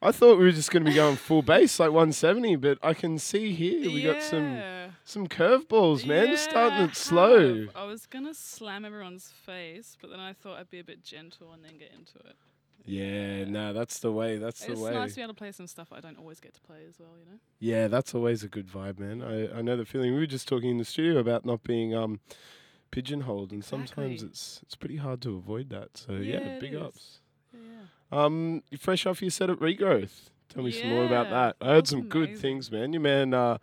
I 0.00 0.12
thought 0.12 0.38
we 0.38 0.44
were 0.44 0.52
just 0.52 0.70
going 0.70 0.84
to 0.84 0.90
be 0.90 0.94
going 0.94 1.16
full 1.26 1.42
bass 1.42 1.80
like 1.80 1.90
170, 1.90 2.54
but 2.54 2.78
I 2.84 2.94
can 2.94 3.18
see 3.18 3.52
here 3.52 3.90
we 3.90 4.04
got 4.04 4.22
some 4.22 4.62
some 5.02 5.26
curveballs, 5.26 6.06
man. 6.06 6.28
Yeah, 6.28 6.36
Starting 6.36 6.82
it 6.82 6.94
slow. 6.94 7.66
I 7.74 7.82
was 7.82 8.06
gonna 8.06 8.32
slam 8.32 8.84
everyone's 8.84 9.32
face, 9.44 9.96
but 10.00 10.08
then 10.08 10.20
I 10.20 10.34
thought 10.34 10.60
I'd 10.60 10.70
be 10.70 10.78
a 10.78 10.84
bit 10.84 11.02
gentle 11.02 11.50
and 11.52 11.64
then 11.64 11.78
get 11.78 11.90
into 11.90 12.16
it. 12.20 12.36
Yeah, 12.84 13.44
no, 13.44 13.72
that's 13.72 13.98
the 14.00 14.10
way. 14.12 14.38
That's 14.38 14.64
the 14.64 14.72
it's 14.72 14.80
way. 14.80 14.90
It's 14.90 14.96
nice 14.96 15.10
to 15.10 15.16
be 15.16 15.22
able 15.22 15.34
to 15.34 15.38
play 15.38 15.52
some 15.52 15.66
stuff 15.66 15.88
I 15.92 16.00
don't 16.00 16.18
always 16.18 16.40
get 16.40 16.54
to 16.54 16.60
play 16.60 16.78
as 16.88 16.98
well. 16.98 17.10
You 17.18 17.24
know. 17.30 17.38
Yeah, 17.58 17.88
that's 17.88 18.14
always 18.14 18.42
a 18.42 18.48
good 18.48 18.68
vibe, 18.68 18.98
man. 18.98 19.22
I, 19.22 19.58
I 19.58 19.62
know 19.62 19.76
the 19.76 19.84
feeling. 19.84 20.12
We 20.14 20.20
were 20.20 20.26
just 20.26 20.48
talking 20.48 20.70
in 20.70 20.78
the 20.78 20.84
studio 20.84 21.18
about 21.18 21.44
not 21.44 21.62
being 21.62 21.94
um 21.94 22.20
pigeonholed, 22.90 23.52
and 23.52 23.64
sometimes 23.64 24.22
it's 24.22 24.60
it's 24.62 24.76
pretty 24.76 24.96
hard 24.96 25.20
to 25.22 25.36
avoid 25.36 25.70
that. 25.70 25.96
So 25.96 26.12
yeah, 26.12 26.40
Yeah, 26.40 26.58
big 26.58 26.74
is. 26.74 26.80
ups. 26.80 27.20
Yeah. 27.52 28.24
Um, 28.24 28.62
you're 28.70 28.78
fresh 28.78 29.06
off 29.06 29.22
your 29.22 29.30
set 29.30 29.50
at 29.50 29.58
Regrowth. 29.58 30.30
Tell 30.48 30.64
me 30.64 30.72
some 30.72 30.88
more 30.88 31.04
about 31.04 31.30
that. 31.30 31.64
I 31.64 31.74
heard 31.74 31.86
some 31.86 32.08
good 32.08 32.36
things, 32.36 32.72
man. 32.72 32.92
Your 32.92 33.02
man 33.02 33.32
uh, 33.32 33.58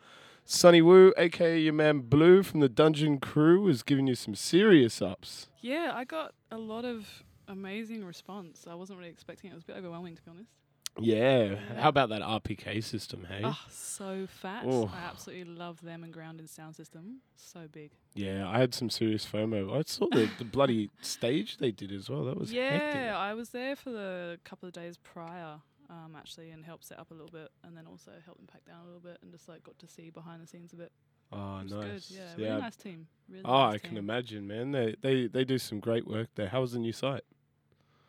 Sonny 0.46 0.82
Woo, 0.82 1.14
aka 1.18 1.60
your 1.60 1.74
man 1.74 2.00
Blue 2.00 2.44
from 2.44 2.62
the 2.62 2.70
Dungeon 2.70 3.20
Crew, 3.20 3.62
was 3.64 3.84
giving 3.84 4.08
you 4.08 4.16
some 4.16 4.36
serious 4.36 5.02
ups. 5.02 5.50
Yeah, 5.62 5.92
I 5.94 6.06
got 6.06 6.34
a 6.50 6.58
lot 6.58 6.86
of 6.86 7.24
amazing 7.48 8.04
response. 8.04 8.66
I 8.70 8.76
wasn't 8.76 9.00
really 9.00 9.12
expecting 9.12 9.50
it. 9.50 9.54
It 9.54 9.56
was 9.56 9.64
a 9.64 9.68
bit 9.68 9.78
overwhelming, 9.78 10.16
to 10.16 10.22
be 10.22 10.32
honest. 10.32 10.52
Yeah. 11.00 11.56
How 11.78 11.90
about 11.90 12.10
that 12.10 12.22
RPK 12.22 12.84
system, 12.84 13.26
hey? 13.30 13.42
Oh, 13.44 13.60
so 13.70 14.28
fat. 14.28 14.64
Oh. 14.66 14.92
I 14.94 15.08
absolutely 15.08 15.54
love 15.54 15.82
them 15.82 16.04
and 16.04 16.12
Grounded 16.12 16.50
sound 16.50 16.76
system. 16.76 17.18
So 17.36 17.68
big. 17.72 17.92
Yeah, 18.16 18.50
I 18.50 18.60
had 18.60 18.74
some 18.74 18.90
serious 18.90 19.26
FOMO. 19.26 19.78
I 19.78 19.84
saw 19.86 20.08
the, 20.12 20.30
the 20.38 20.46
bloody 20.46 20.90
stage 21.02 21.58
they 21.58 21.72
did 21.72 21.92
as 21.92 22.10
well. 22.10 22.26
That 22.26 22.38
was 22.38 22.52
yeah, 22.52 22.72
hectic. 22.72 23.02
I 23.14 23.34
was 23.34 23.50
there 23.50 23.76
for 23.76 23.92
the 23.92 24.40
couple 24.44 24.68
of 24.68 24.74
days 24.74 24.98
prior, 24.98 25.58
um, 25.90 26.16
actually, 26.18 26.50
and 26.50 26.66
helped 26.66 26.86
set 26.86 27.00
up 27.00 27.12
a 27.12 27.14
little 27.14 27.32
bit, 27.32 27.50
and 27.64 27.78
then 27.78 27.86
also 27.86 28.12
helped 28.26 28.40
them 28.40 28.48
pack 28.52 28.66
down 28.66 28.82
a 28.82 28.86
little 28.86 29.00
bit, 29.02 29.20
and 29.22 29.32
just 29.32 29.48
like 29.48 29.64
got 29.64 29.78
to 29.80 29.88
see 29.88 30.10
behind 30.10 30.42
the 30.42 30.48
scenes 30.48 30.74
a 30.74 30.78
bit. 30.78 30.92
Oh, 31.32 31.62
nice. 31.62 31.70
good. 31.70 32.04
Yeah, 32.10 32.22
really 32.38 32.62
nice 32.62 32.76
team. 32.76 33.08
Really 33.30 33.44
oh, 33.46 33.52
nice 33.52 33.76
I 33.76 33.78
can 33.80 33.98
imagine, 33.98 34.48
man. 34.48 34.72
They 34.72 34.96
they 35.02 35.28
they 35.28 35.44
do 35.44 35.58
some 35.58 35.80
great 35.80 36.08
work 36.08 36.30
there. 36.36 36.48
How 36.48 36.62
was 36.62 36.72
the 36.72 36.80
new 36.80 36.94
site? 36.94 37.24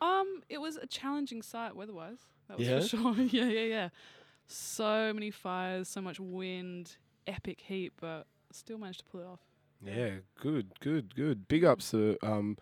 Um, 0.01 0.43
it 0.49 0.59
was 0.59 0.77
a 0.77 0.87
challenging 0.87 1.43
site 1.43 1.75
weather-wise. 1.75 2.21
That 2.49 2.59
was 2.59 2.67
Yeah? 2.67 2.81
for 2.81 2.87
sure. 2.87 3.15
yeah, 3.31 3.47
yeah, 3.47 3.65
yeah. 3.65 3.89
So 4.47 5.13
many 5.13 5.31
fires, 5.31 5.89
so 5.89 6.01
much 6.01 6.19
wind, 6.21 6.97
epic 7.27 7.61
heat, 7.61 7.93
but 8.01 8.27
still 8.53 8.79
managed 8.79 9.01
to 9.01 9.05
pull 9.07 9.21
it 9.21 9.27
off. 9.27 9.41
Yeah, 9.85 10.11
good, 10.41 10.79
good, 10.81 11.15
good. 11.15 11.47
Big 11.49 11.65
ups 11.65 11.91
to 11.91 12.17
um, 12.23 12.57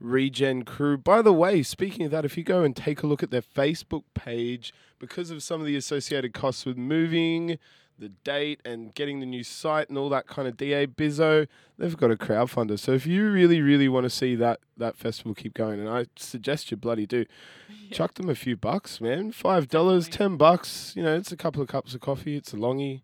Regen 0.00 0.64
Crew. 0.64 0.96
By 0.96 1.22
the 1.22 1.32
way, 1.32 1.62
speaking 1.62 2.06
of 2.06 2.10
that, 2.12 2.24
if 2.24 2.36
you 2.36 2.42
go 2.42 2.62
and 2.64 2.74
take 2.74 3.02
a 3.02 3.06
look 3.06 3.22
at 3.22 3.30
their 3.30 3.42
Facebook 3.42 4.04
page, 4.14 4.72
because 4.98 5.30
of 5.30 5.42
some 5.42 5.60
of 5.60 5.66
the 5.66 5.76
associated 5.76 6.32
costs 6.32 6.64
with 6.64 6.76
moving, 6.76 7.58
the 8.00 8.08
date, 8.08 8.60
and 8.64 8.94
getting 8.94 9.20
the 9.20 9.26
new 9.26 9.44
site 9.44 9.88
and 9.88 9.96
all 9.96 10.08
that 10.08 10.26
kind 10.26 10.48
of 10.48 10.56
DA 10.56 10.86
bizzo, 10.86 11.46
they've 11.78 11.96
got 11.96 12.10
a 12.10 12.16
crowdfunder. 12.16 12.78
So 12.78 12.92
if 12.92 13.06
you 13.06 13.30
really, 13.30 13.60
really 13.60 13.88
want 13.88 14.04
to 14.04 14.10
see 14.10 14.34
that 14.36 14.60
that 14.76 14.96
festival 14.96 15.34
keep 15.34 15.54
going, 15.54 15.78
and 15.78 15.88
I 15.88 16.06
suggest 16.16 16.70
you 16.70 16.76
bloody 16.76 17.06
do, 17.06 17.26
chuck 17.92 18.14
them 18.14 18.28
a 18.28 18.34
few 18.34 18.56
bucks, 18.56 19.00
man. 19.00 19.32
Five 19.32 19.68
dollars, 19.68 20.08
ten 20.08 20.36
bucks. 20.36 20.94
You 20.96 21.02
know, 21.02 21.16
it's 21.16 21.30
a 21.30 21.36
couple 21.36 21.62
of 21.62 21.68
cups 21.68 21.94
of 21.94 22.00
coffee. 22.00 22.36
It's 22.36 22.52
a 22.52 22.56
longie. 22.56 23.02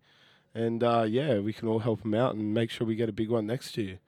And 0.53 0.83
uh, 0.83 1.05
yeah, 1.07 1.37
we 1.37 1.53
can 1.53 1.67
all 1.67 1.79
help 1.79 2.01
them 2.01 2.15
out 2.15 2.33
and 2.33 2.53
make 2.53 2.71
sure 2.71 2.87
we 2.87 2.95
get 2.95 3.09
a 3.09 3.13
big 3.13 3.29
one 3.29 3.45
next 3.45 3.77
year. 3.77 3.99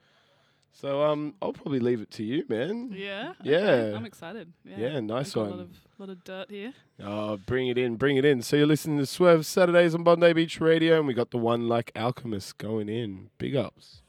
So 0.72 1.02
um, 1.02 1.34
I'll 1.42 1.52
probably 1.52 1.80
leave 1.80 2.00
it 2.00 2.10
to 2.12 2.24
you, 2.24 2.44
man. 2.48 2.90
Yeah. 2.94 3.34
okay, 3.40 3.50
Yeah. 3.50 3.96
I'm 3.96 4.06
excited. 4.06 4.52
Yeah. 4.64 4.78
Yeah, 4.78 5.00
nice 5.00 5.36
one. 5.36 5.46
A 5.46 5.50
lot 5.50 5.60
of, 5.60 5.68
lot 5.98 6.08
of 6.08 6.24
dirt 6.24 6.50
here. 6.50 6.72
Oh, 7.02 7.36
bring 7.36 7.68
it 7.68 7.76
in, 7.76 7.96
bring 7.96 8.16
it 8.16 8.24
in. 8.24 8.40
So 8.40 8.56
you're 8.56 8.66
listening 8.66 8.98
to 8.98 9.06
Swerve 9.06 9.44
Saturdays 9.44 9.94
on 9.94 10.04
Bondi 10.04 10.32
Beach 10.32 10.60
Radio, 10.60 10.98
and 10.98 11.06
we 11.06 11.12
got 11.14 11.30
the 11.32 11.38
one 11.38 11.68
like 11.68 11.92
Alchemist 11.94 12.56
going 12.58 12.88
in. 12.88 13.30
Big 13.38 13.56
ups. 13.56 14.00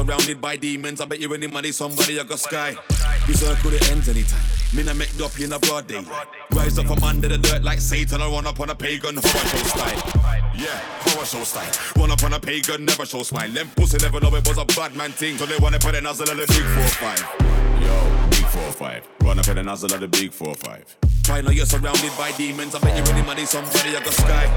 Surrounded 0.00 0.40
by 0.40 0.56
demons, 0.56 0.98
I 1.02 1.04
bet 1.04 1.20
you 1.20 1.34
any 1.34 1.46
money 1.46 1.72
somebody 1.72 2.18
I 2.18 2.24
got 2.24 2.40
sky. 2.40 2.74
This 3.26 3.46
earth 3.46 3.62
could 3.62 3.74
end 3.90 4.08
anytime. 4.08 4.40
Me 4.74 4.82
na 4.82 4.94
make 4.94 5.14
doppy 5.18 5.44
in 5.44 5.52
a 5.52 5.58
broad 5.58 5.86
day. 5.88 6.02
Rise 6.52 6.78
up 6.78 6.86
from 6.86 7.04
under 7.04 7.28
the 7.28 7.36
dirt 7.36 7.62
like 7.62 7.80
Satan. 7.80 8.22
I 8.22 8.30
run 8.30 8.46
up 8.46 8.58
on 8.60 8.70
a 8.70 8.74
pagan 8.74 9.16
horror 9.16 9.22
show 9.22 9.58
style. 9.58 10.02
Yeah, 10.56 10.80
horror 11.04 11.26
show 11.26 11.44
style. 11.44 11.70
Run 11.98 12.10
up 12.10 12.24
on 12.24 12.32
a 12.32 12.40
pagan, 12.40 12.86
never 12.86 13.04
show 13.04 13.22
smile. 13.22 13.50
Them 13.50 13.68
pussy 13.76 13.98
never 13.98 14.20
know 14.20 14.34
it 14.34 14.48
was 14.48 14.56
a 14.56 14.64
bad 14.64 14.96
man 14.96 15.12
thing. 15.12 15.36
So 15.36 15.44
they 15.44 15.58
wanna 15.58 15.78
put 15.78 15.94
in 15.94 16.04
nozzle 16.04 16.30
of 16.30 16.38
the 16.38 16.46
big 16.46 16.64
four 16.64 16.88
five. 16.96 17.20
Yo, 17.82 18.28
big 18.30 18.46
four 18.46 18.72
five. 18.72 19.06
Run 19.22 19.38
up 19.38 19.48
in 19.48 19.58
a 19.58 19.62
nozzle 19.62 19.92
of 19.92 20.00
the 20.00 20.08
big 20.08 20.32
four 20.32 20.54
five. 20.54 20.96
Try 21.24 21.42
now 21.42 21.50
you're 21.50 21.66
surrounded 21.66 22.12
by 22.16 22.32
demons. 22.38 22.74
I 22.74 22.78
bet 22.78 22.96
you 22.96 23.12
any 23.12 23.26
money 23.26 23.44
somebody 23.44 23.94
I 23.94 24.00
got 24.02 24.14
sky. 24.14 24.48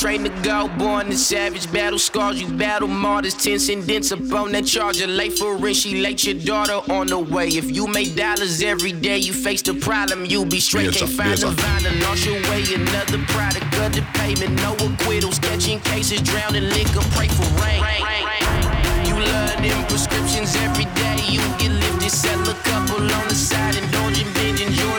trained 0.00 0.24
to 0.24 0.32
go. 0.42 0.68
Born 0.78 1.08
a 1.08 1.16
savage, 1.16 1.70
battle 1.70 1.98
scars, 1.98 2.40
you 2.40 2.48
battle 2.48 2.88
martyrs. 2.88 3.34
Transcendence 3.34 4.10
upon 4.10 4.52
that 4.52 4.64
charger. 4.64 5.06
Late 5.06 5.38
for 5.38 5.56
rent, 5.56 5.76
she 5.76 6.00
late 6.00 6.24
your 6.24 6.34
daughter 6.34 6.80
on 6.90 7.06
the 7.08 7.18
way. 7.18 7.48
If 7.48 7.70
you 7.70 7.86
make 7.86 8.16
dollars 8.16 8.62
every 8.62 8.92
day, 8.92 9.18
you 9.18 9.34
face 9.34 9.60
the 9.62 9.74
problem, 9.74 10.24
you 10.24 10.46
be 10.46 10.58
straight. 10.58 10.92
Can't 10.94 11.10
find 11.10 11.38
the 11.38 11.48
vinyl, 11.48 12.02
lost 12.02 12.24
your 12.24 12.40
way. 12.48 12.64
Another 12.72 13.20
product 13.28 13.68
of 13.76 13.92
the 13.92 14.04
payment, 14.14 14.56
no 14.62 14.72
acquittals. 14.86 15.38
Catching 15.38 15.80
cases, 15.80 16.22
drowning 16.22 16.68
liquor, 16.70 17.04
pray 17.12 17.28
for 17.28 17.48
rain. 17.60 17.84
You 19.04 19.14
love 19.20 19.60
them 19.60 19.84
prescriptions 19.86 20.56
every 20.56 20.86
day, 20.96 21.20
you 21.28 21.40
get 21.60 21.72
lifted. 21.72 22.10
Sell 22.10 22.40
a 22.48 22.54
couple 22.64 23.02
on 23.02 23.28
the 23.28 23.34
side, 23.34 23.76
indulging, 23.76 24.32
binge, 24.32 24.62
enjoy. 24.62 24.89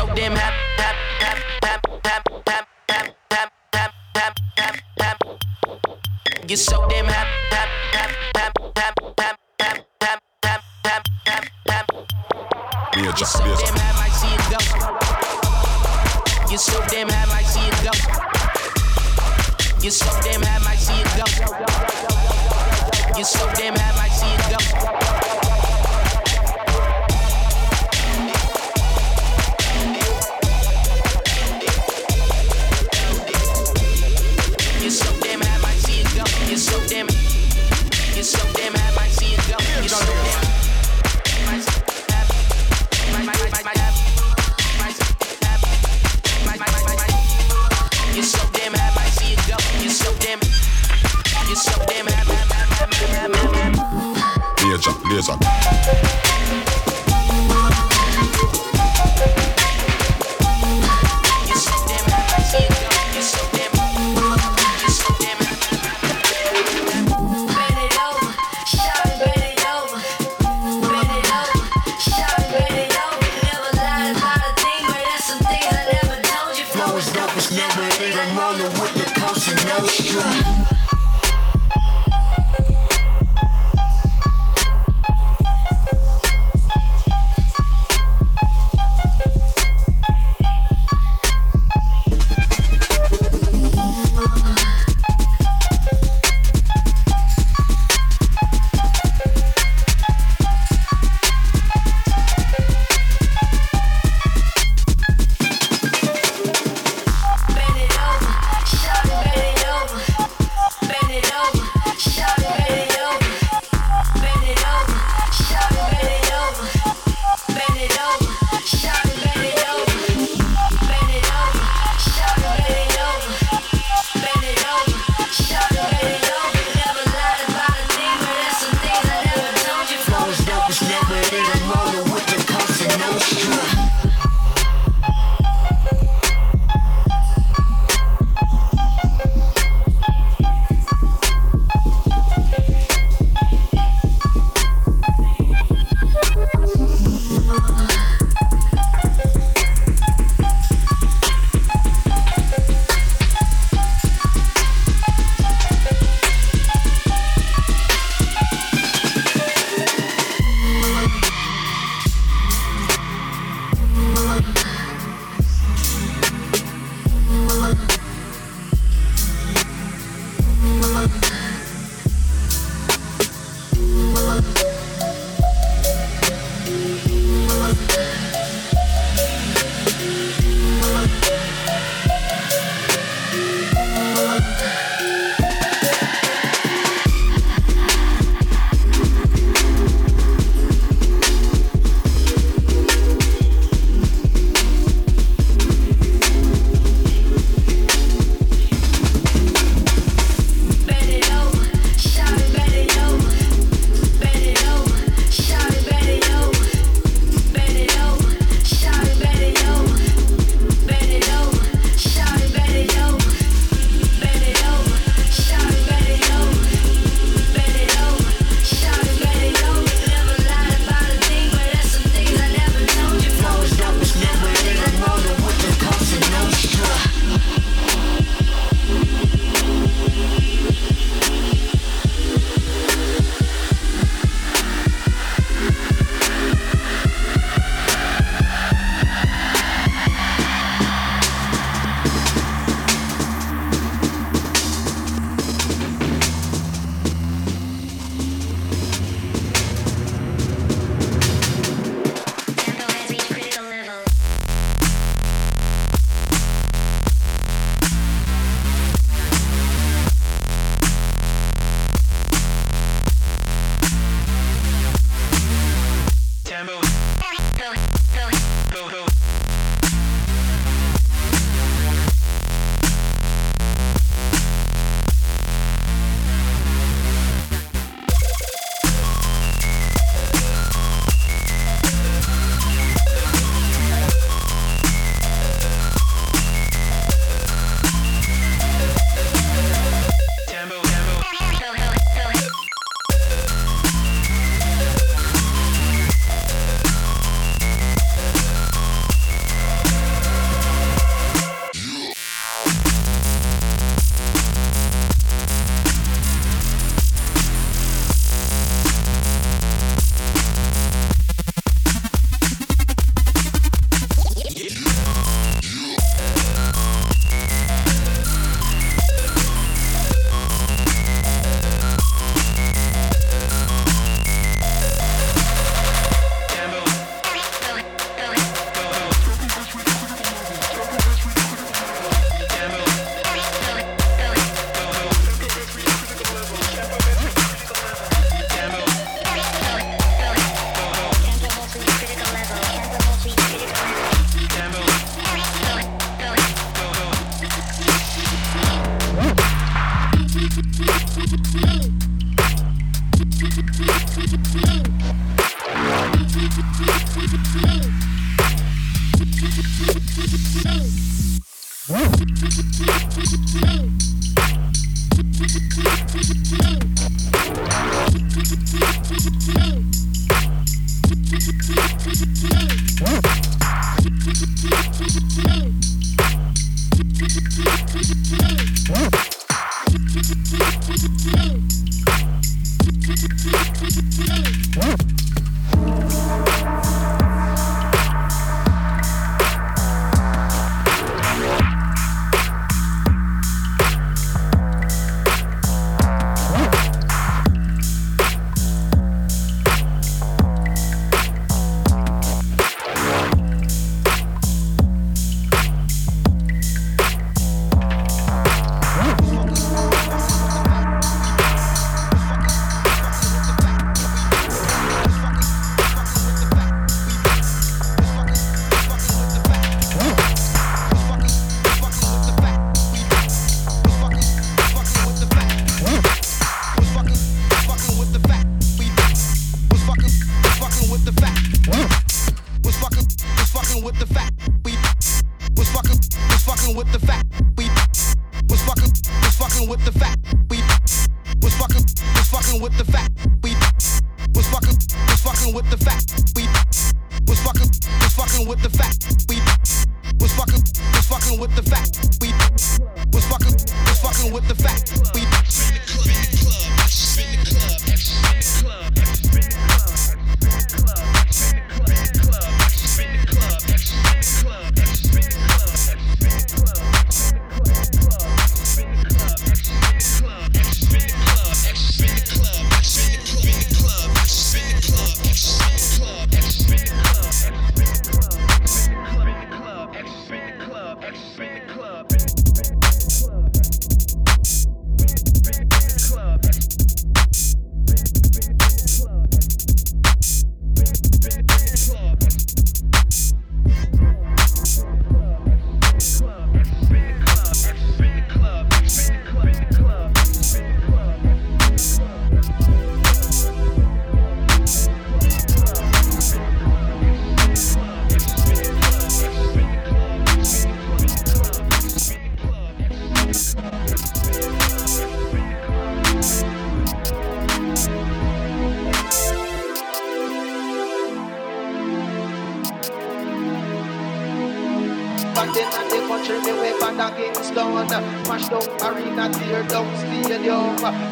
so 0.00 0.14
damn 0.14 0.32
happy. 0.32 0.89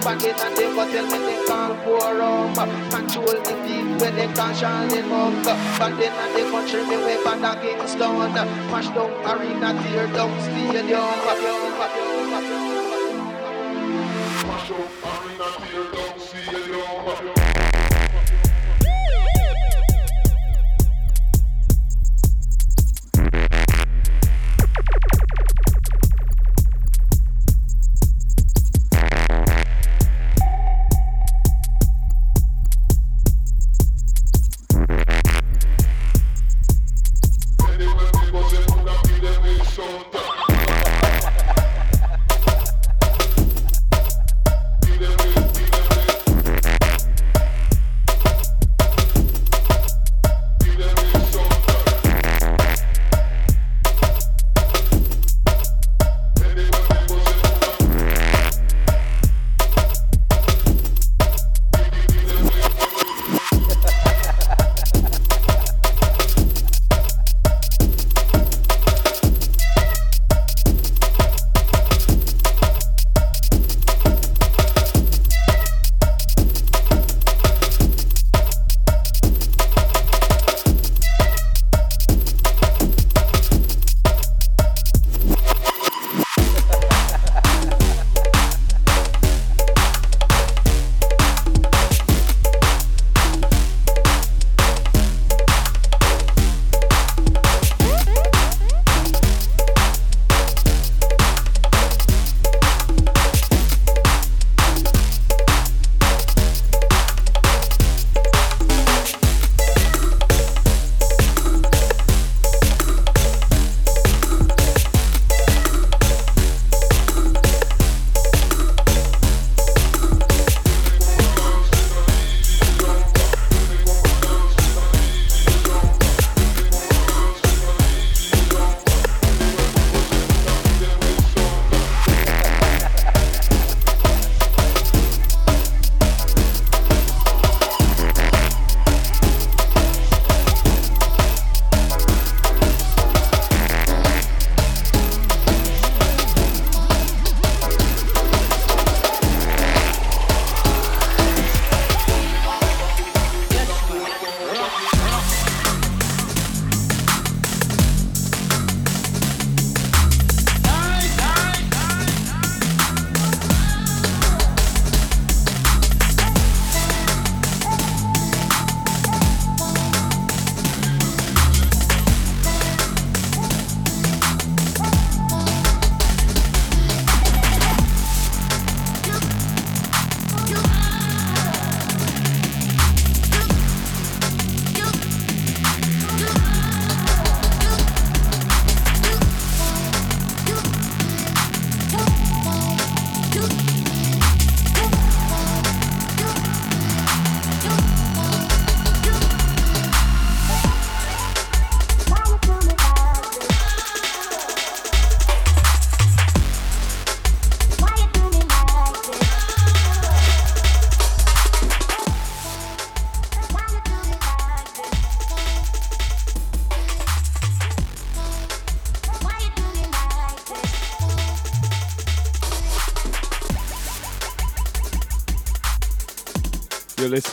Stadium. 0.08 0.18
Back 0.18 0.18
then 0.20 0.34
at 0.34 0.56
the 0.56 0.64
hotel, 0.74 1.06
me 1.06 1.18
they 1.26 1.38
call 1.46 1.74
forum. 1.84 2.54
Control 2.90 3.26
the 3.26 3.54
beat 3.64 3.88
when 4.00 4.12
they 4.16 4.28
call 4.34 4.54
Charlie 4.54 5.02
Monk. 5.02 5.44
Back 5.44 5.98
then 5.98 6.12
at 6.12 6.34
the 6.34 6.42
country, 6.50 6.82
me 6.86 6.96
way 6.96 7.22
back 7.24 7.42
at 7.42 7.62
Kingston. 7.62 8.34
Mash 8.70 8.88
down 8.88 9.10
arena, 9.26 9.72
tear 9.82 10.06
down 10.08 10.40
stadium. 10.40 11.00
Mash 14.46 14.68
down 14.68 14.88
arena, 15.04 15.48
tear 15.66 15.84
down 15.92 16.20
stadium. 16.20 17.47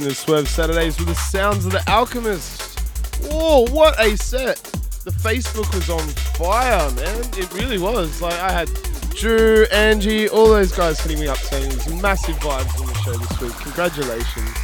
Listening 0.06 0.14
to 0.14 0.32
Swerve 0.32 0.48
Saturdays 0.48 1.00
with 1.00 1.08
the 1.08 1.16
sounds 1.16 1.66
of 1.66 1.72
the 1.72 1.82
Alchemist. 1.90 2.80
Whoa, 3.24 3.66
what 3.72 4.00
a 4.00 4.16
set! 4.16 4.58
The 5.04 5.10
Facebook 5.10 5.74
was 5.74 5.90
on 5.90 6.08
fire, 6.38 6.92
man. 6.92 7.24
It 7.36 7.52
really 7.52 7.80
was. 7.80 8.22
Like 8.22 8.36
I 8.36 8.52
had 8.52 8.70
Drew, 9.16 9.66
Angie, 9.72 10.30
all 10.30 10.48
those 10.48 10.72
guys 10.72 11.00
hitting 11.00 11.20
me 11.20 11.28
up 11.28 11.38
saying 11.38 11.70
there's 11.70 11.92
massive 12.04 12.36
vibes 12.36 12.80
on 12.80 12.86
the 12.86 12.94
show 13.00 13.14
this 13.14 13.42
week. 13.42 13.54
Congratulations. 13.64 14.56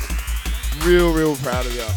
Real, 0.85 1.11
real 1.11 1.35
proud 1.37 1.65
of 1.65 1.73
you. 1.73 1.87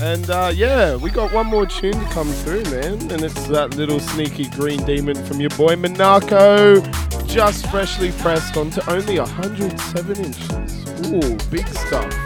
And 0.00 0.30
uh, 0.30 0.52
yeah, 0.54 0.96
we 0.96 1.10
got 1.10 1.34
one 1.34 1.48
more 1.48 1.66
tune 1.66 1.92
to 1.92 2.06
come 2.06 2.32
through, 2.32 2.62
man. 2.64 3.10
And 3.10 3.22
it's 3.22 3.46
that 3.48 3.76
little 3.76 4.00
sneaky 4.00 4.48
green 4.50 4.82
demon 4.86 5.22
from 5.26 5.38
your 5.38 5.50
boy 5.50 5.76
Monako. 5.76 6.80
Just 7.26 7.66
freshly 7.66 8.12
pressed 8.12 8.56
onto 8.56 8.80
only 8.88 9.18
107 9.18 10.16
inches. 10.16 11.12
Ooh, 11.12 11.36
big 11.50 11.68
stuff. 11.68 12.25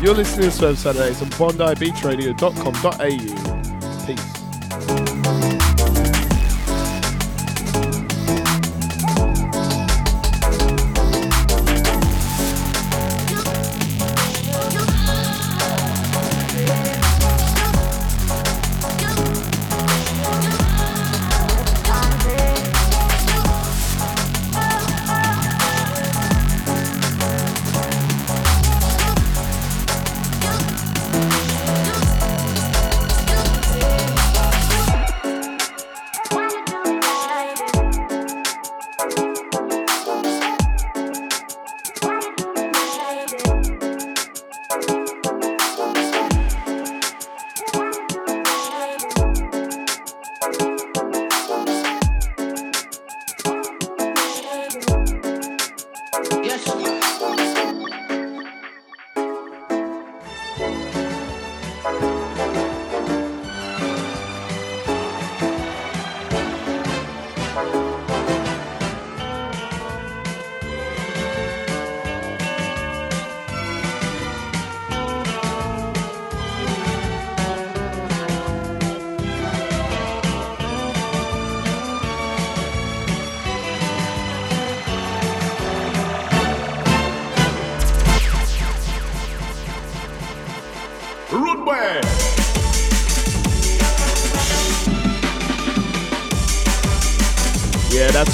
You're 0.00 0.14
listening 0.14 0.48
to 0.48 0.56
Swerve 0.56 0.78
Saturdays 0.78 1.20
on 1.20 1.28
BondiBeachRadio.com.au. 1.28 3.59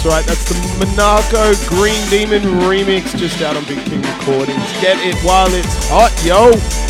right. 0.08 0.24
That's 0.24 0.44
the 0.48 0.54
Monako 0.84 1.54
Green 1.68 2.08
Demon 2.08 2.42
remix 2.60 3.16
just 3.16 3.40
out 3.42 3.56
on 3.56 3.64
Big 3.64 3.84
King 3.86 4.02
Recordings. 4.02 4.62
Get 4.80 4.98
it 5.04 5.16
while 5.24 5.52
it's 5.52 5.88
hot, 5.88 6.12
yo. 6.24 6.85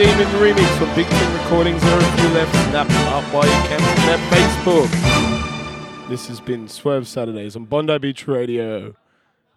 Demon 0.00 0.26
remix 0.40 0.66
from 0.78 0.88
Big 0.94 1.06
King 1.06 1.32
Recordings. 1.34 1.82
There 1.82 1.92
are 1.92 1.98
a 1.98 2.16
few 2.16 2.28
left. 2.30 2.54
Snap 2.70 2.88
up 3.12 3.22
while 3.34 3.44
you 3.44 3.68
can 3.68 3.78
from 3.80 4.06
that 4.06 4.18
Facebook. 4.32 6.08
This 6.08 6.26
has 6.28 6.40
been 6.40 6.68
Swerve 6.68 7.06
Saturdays 7.06 7.54
on 7.54 7.66
Bondi 7.66 7.98
Beach 7.98 8.26
Radio. 8.26 8.94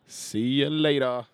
See 0.05 0.39
you 0.39 0.69
later. 0.69 1.27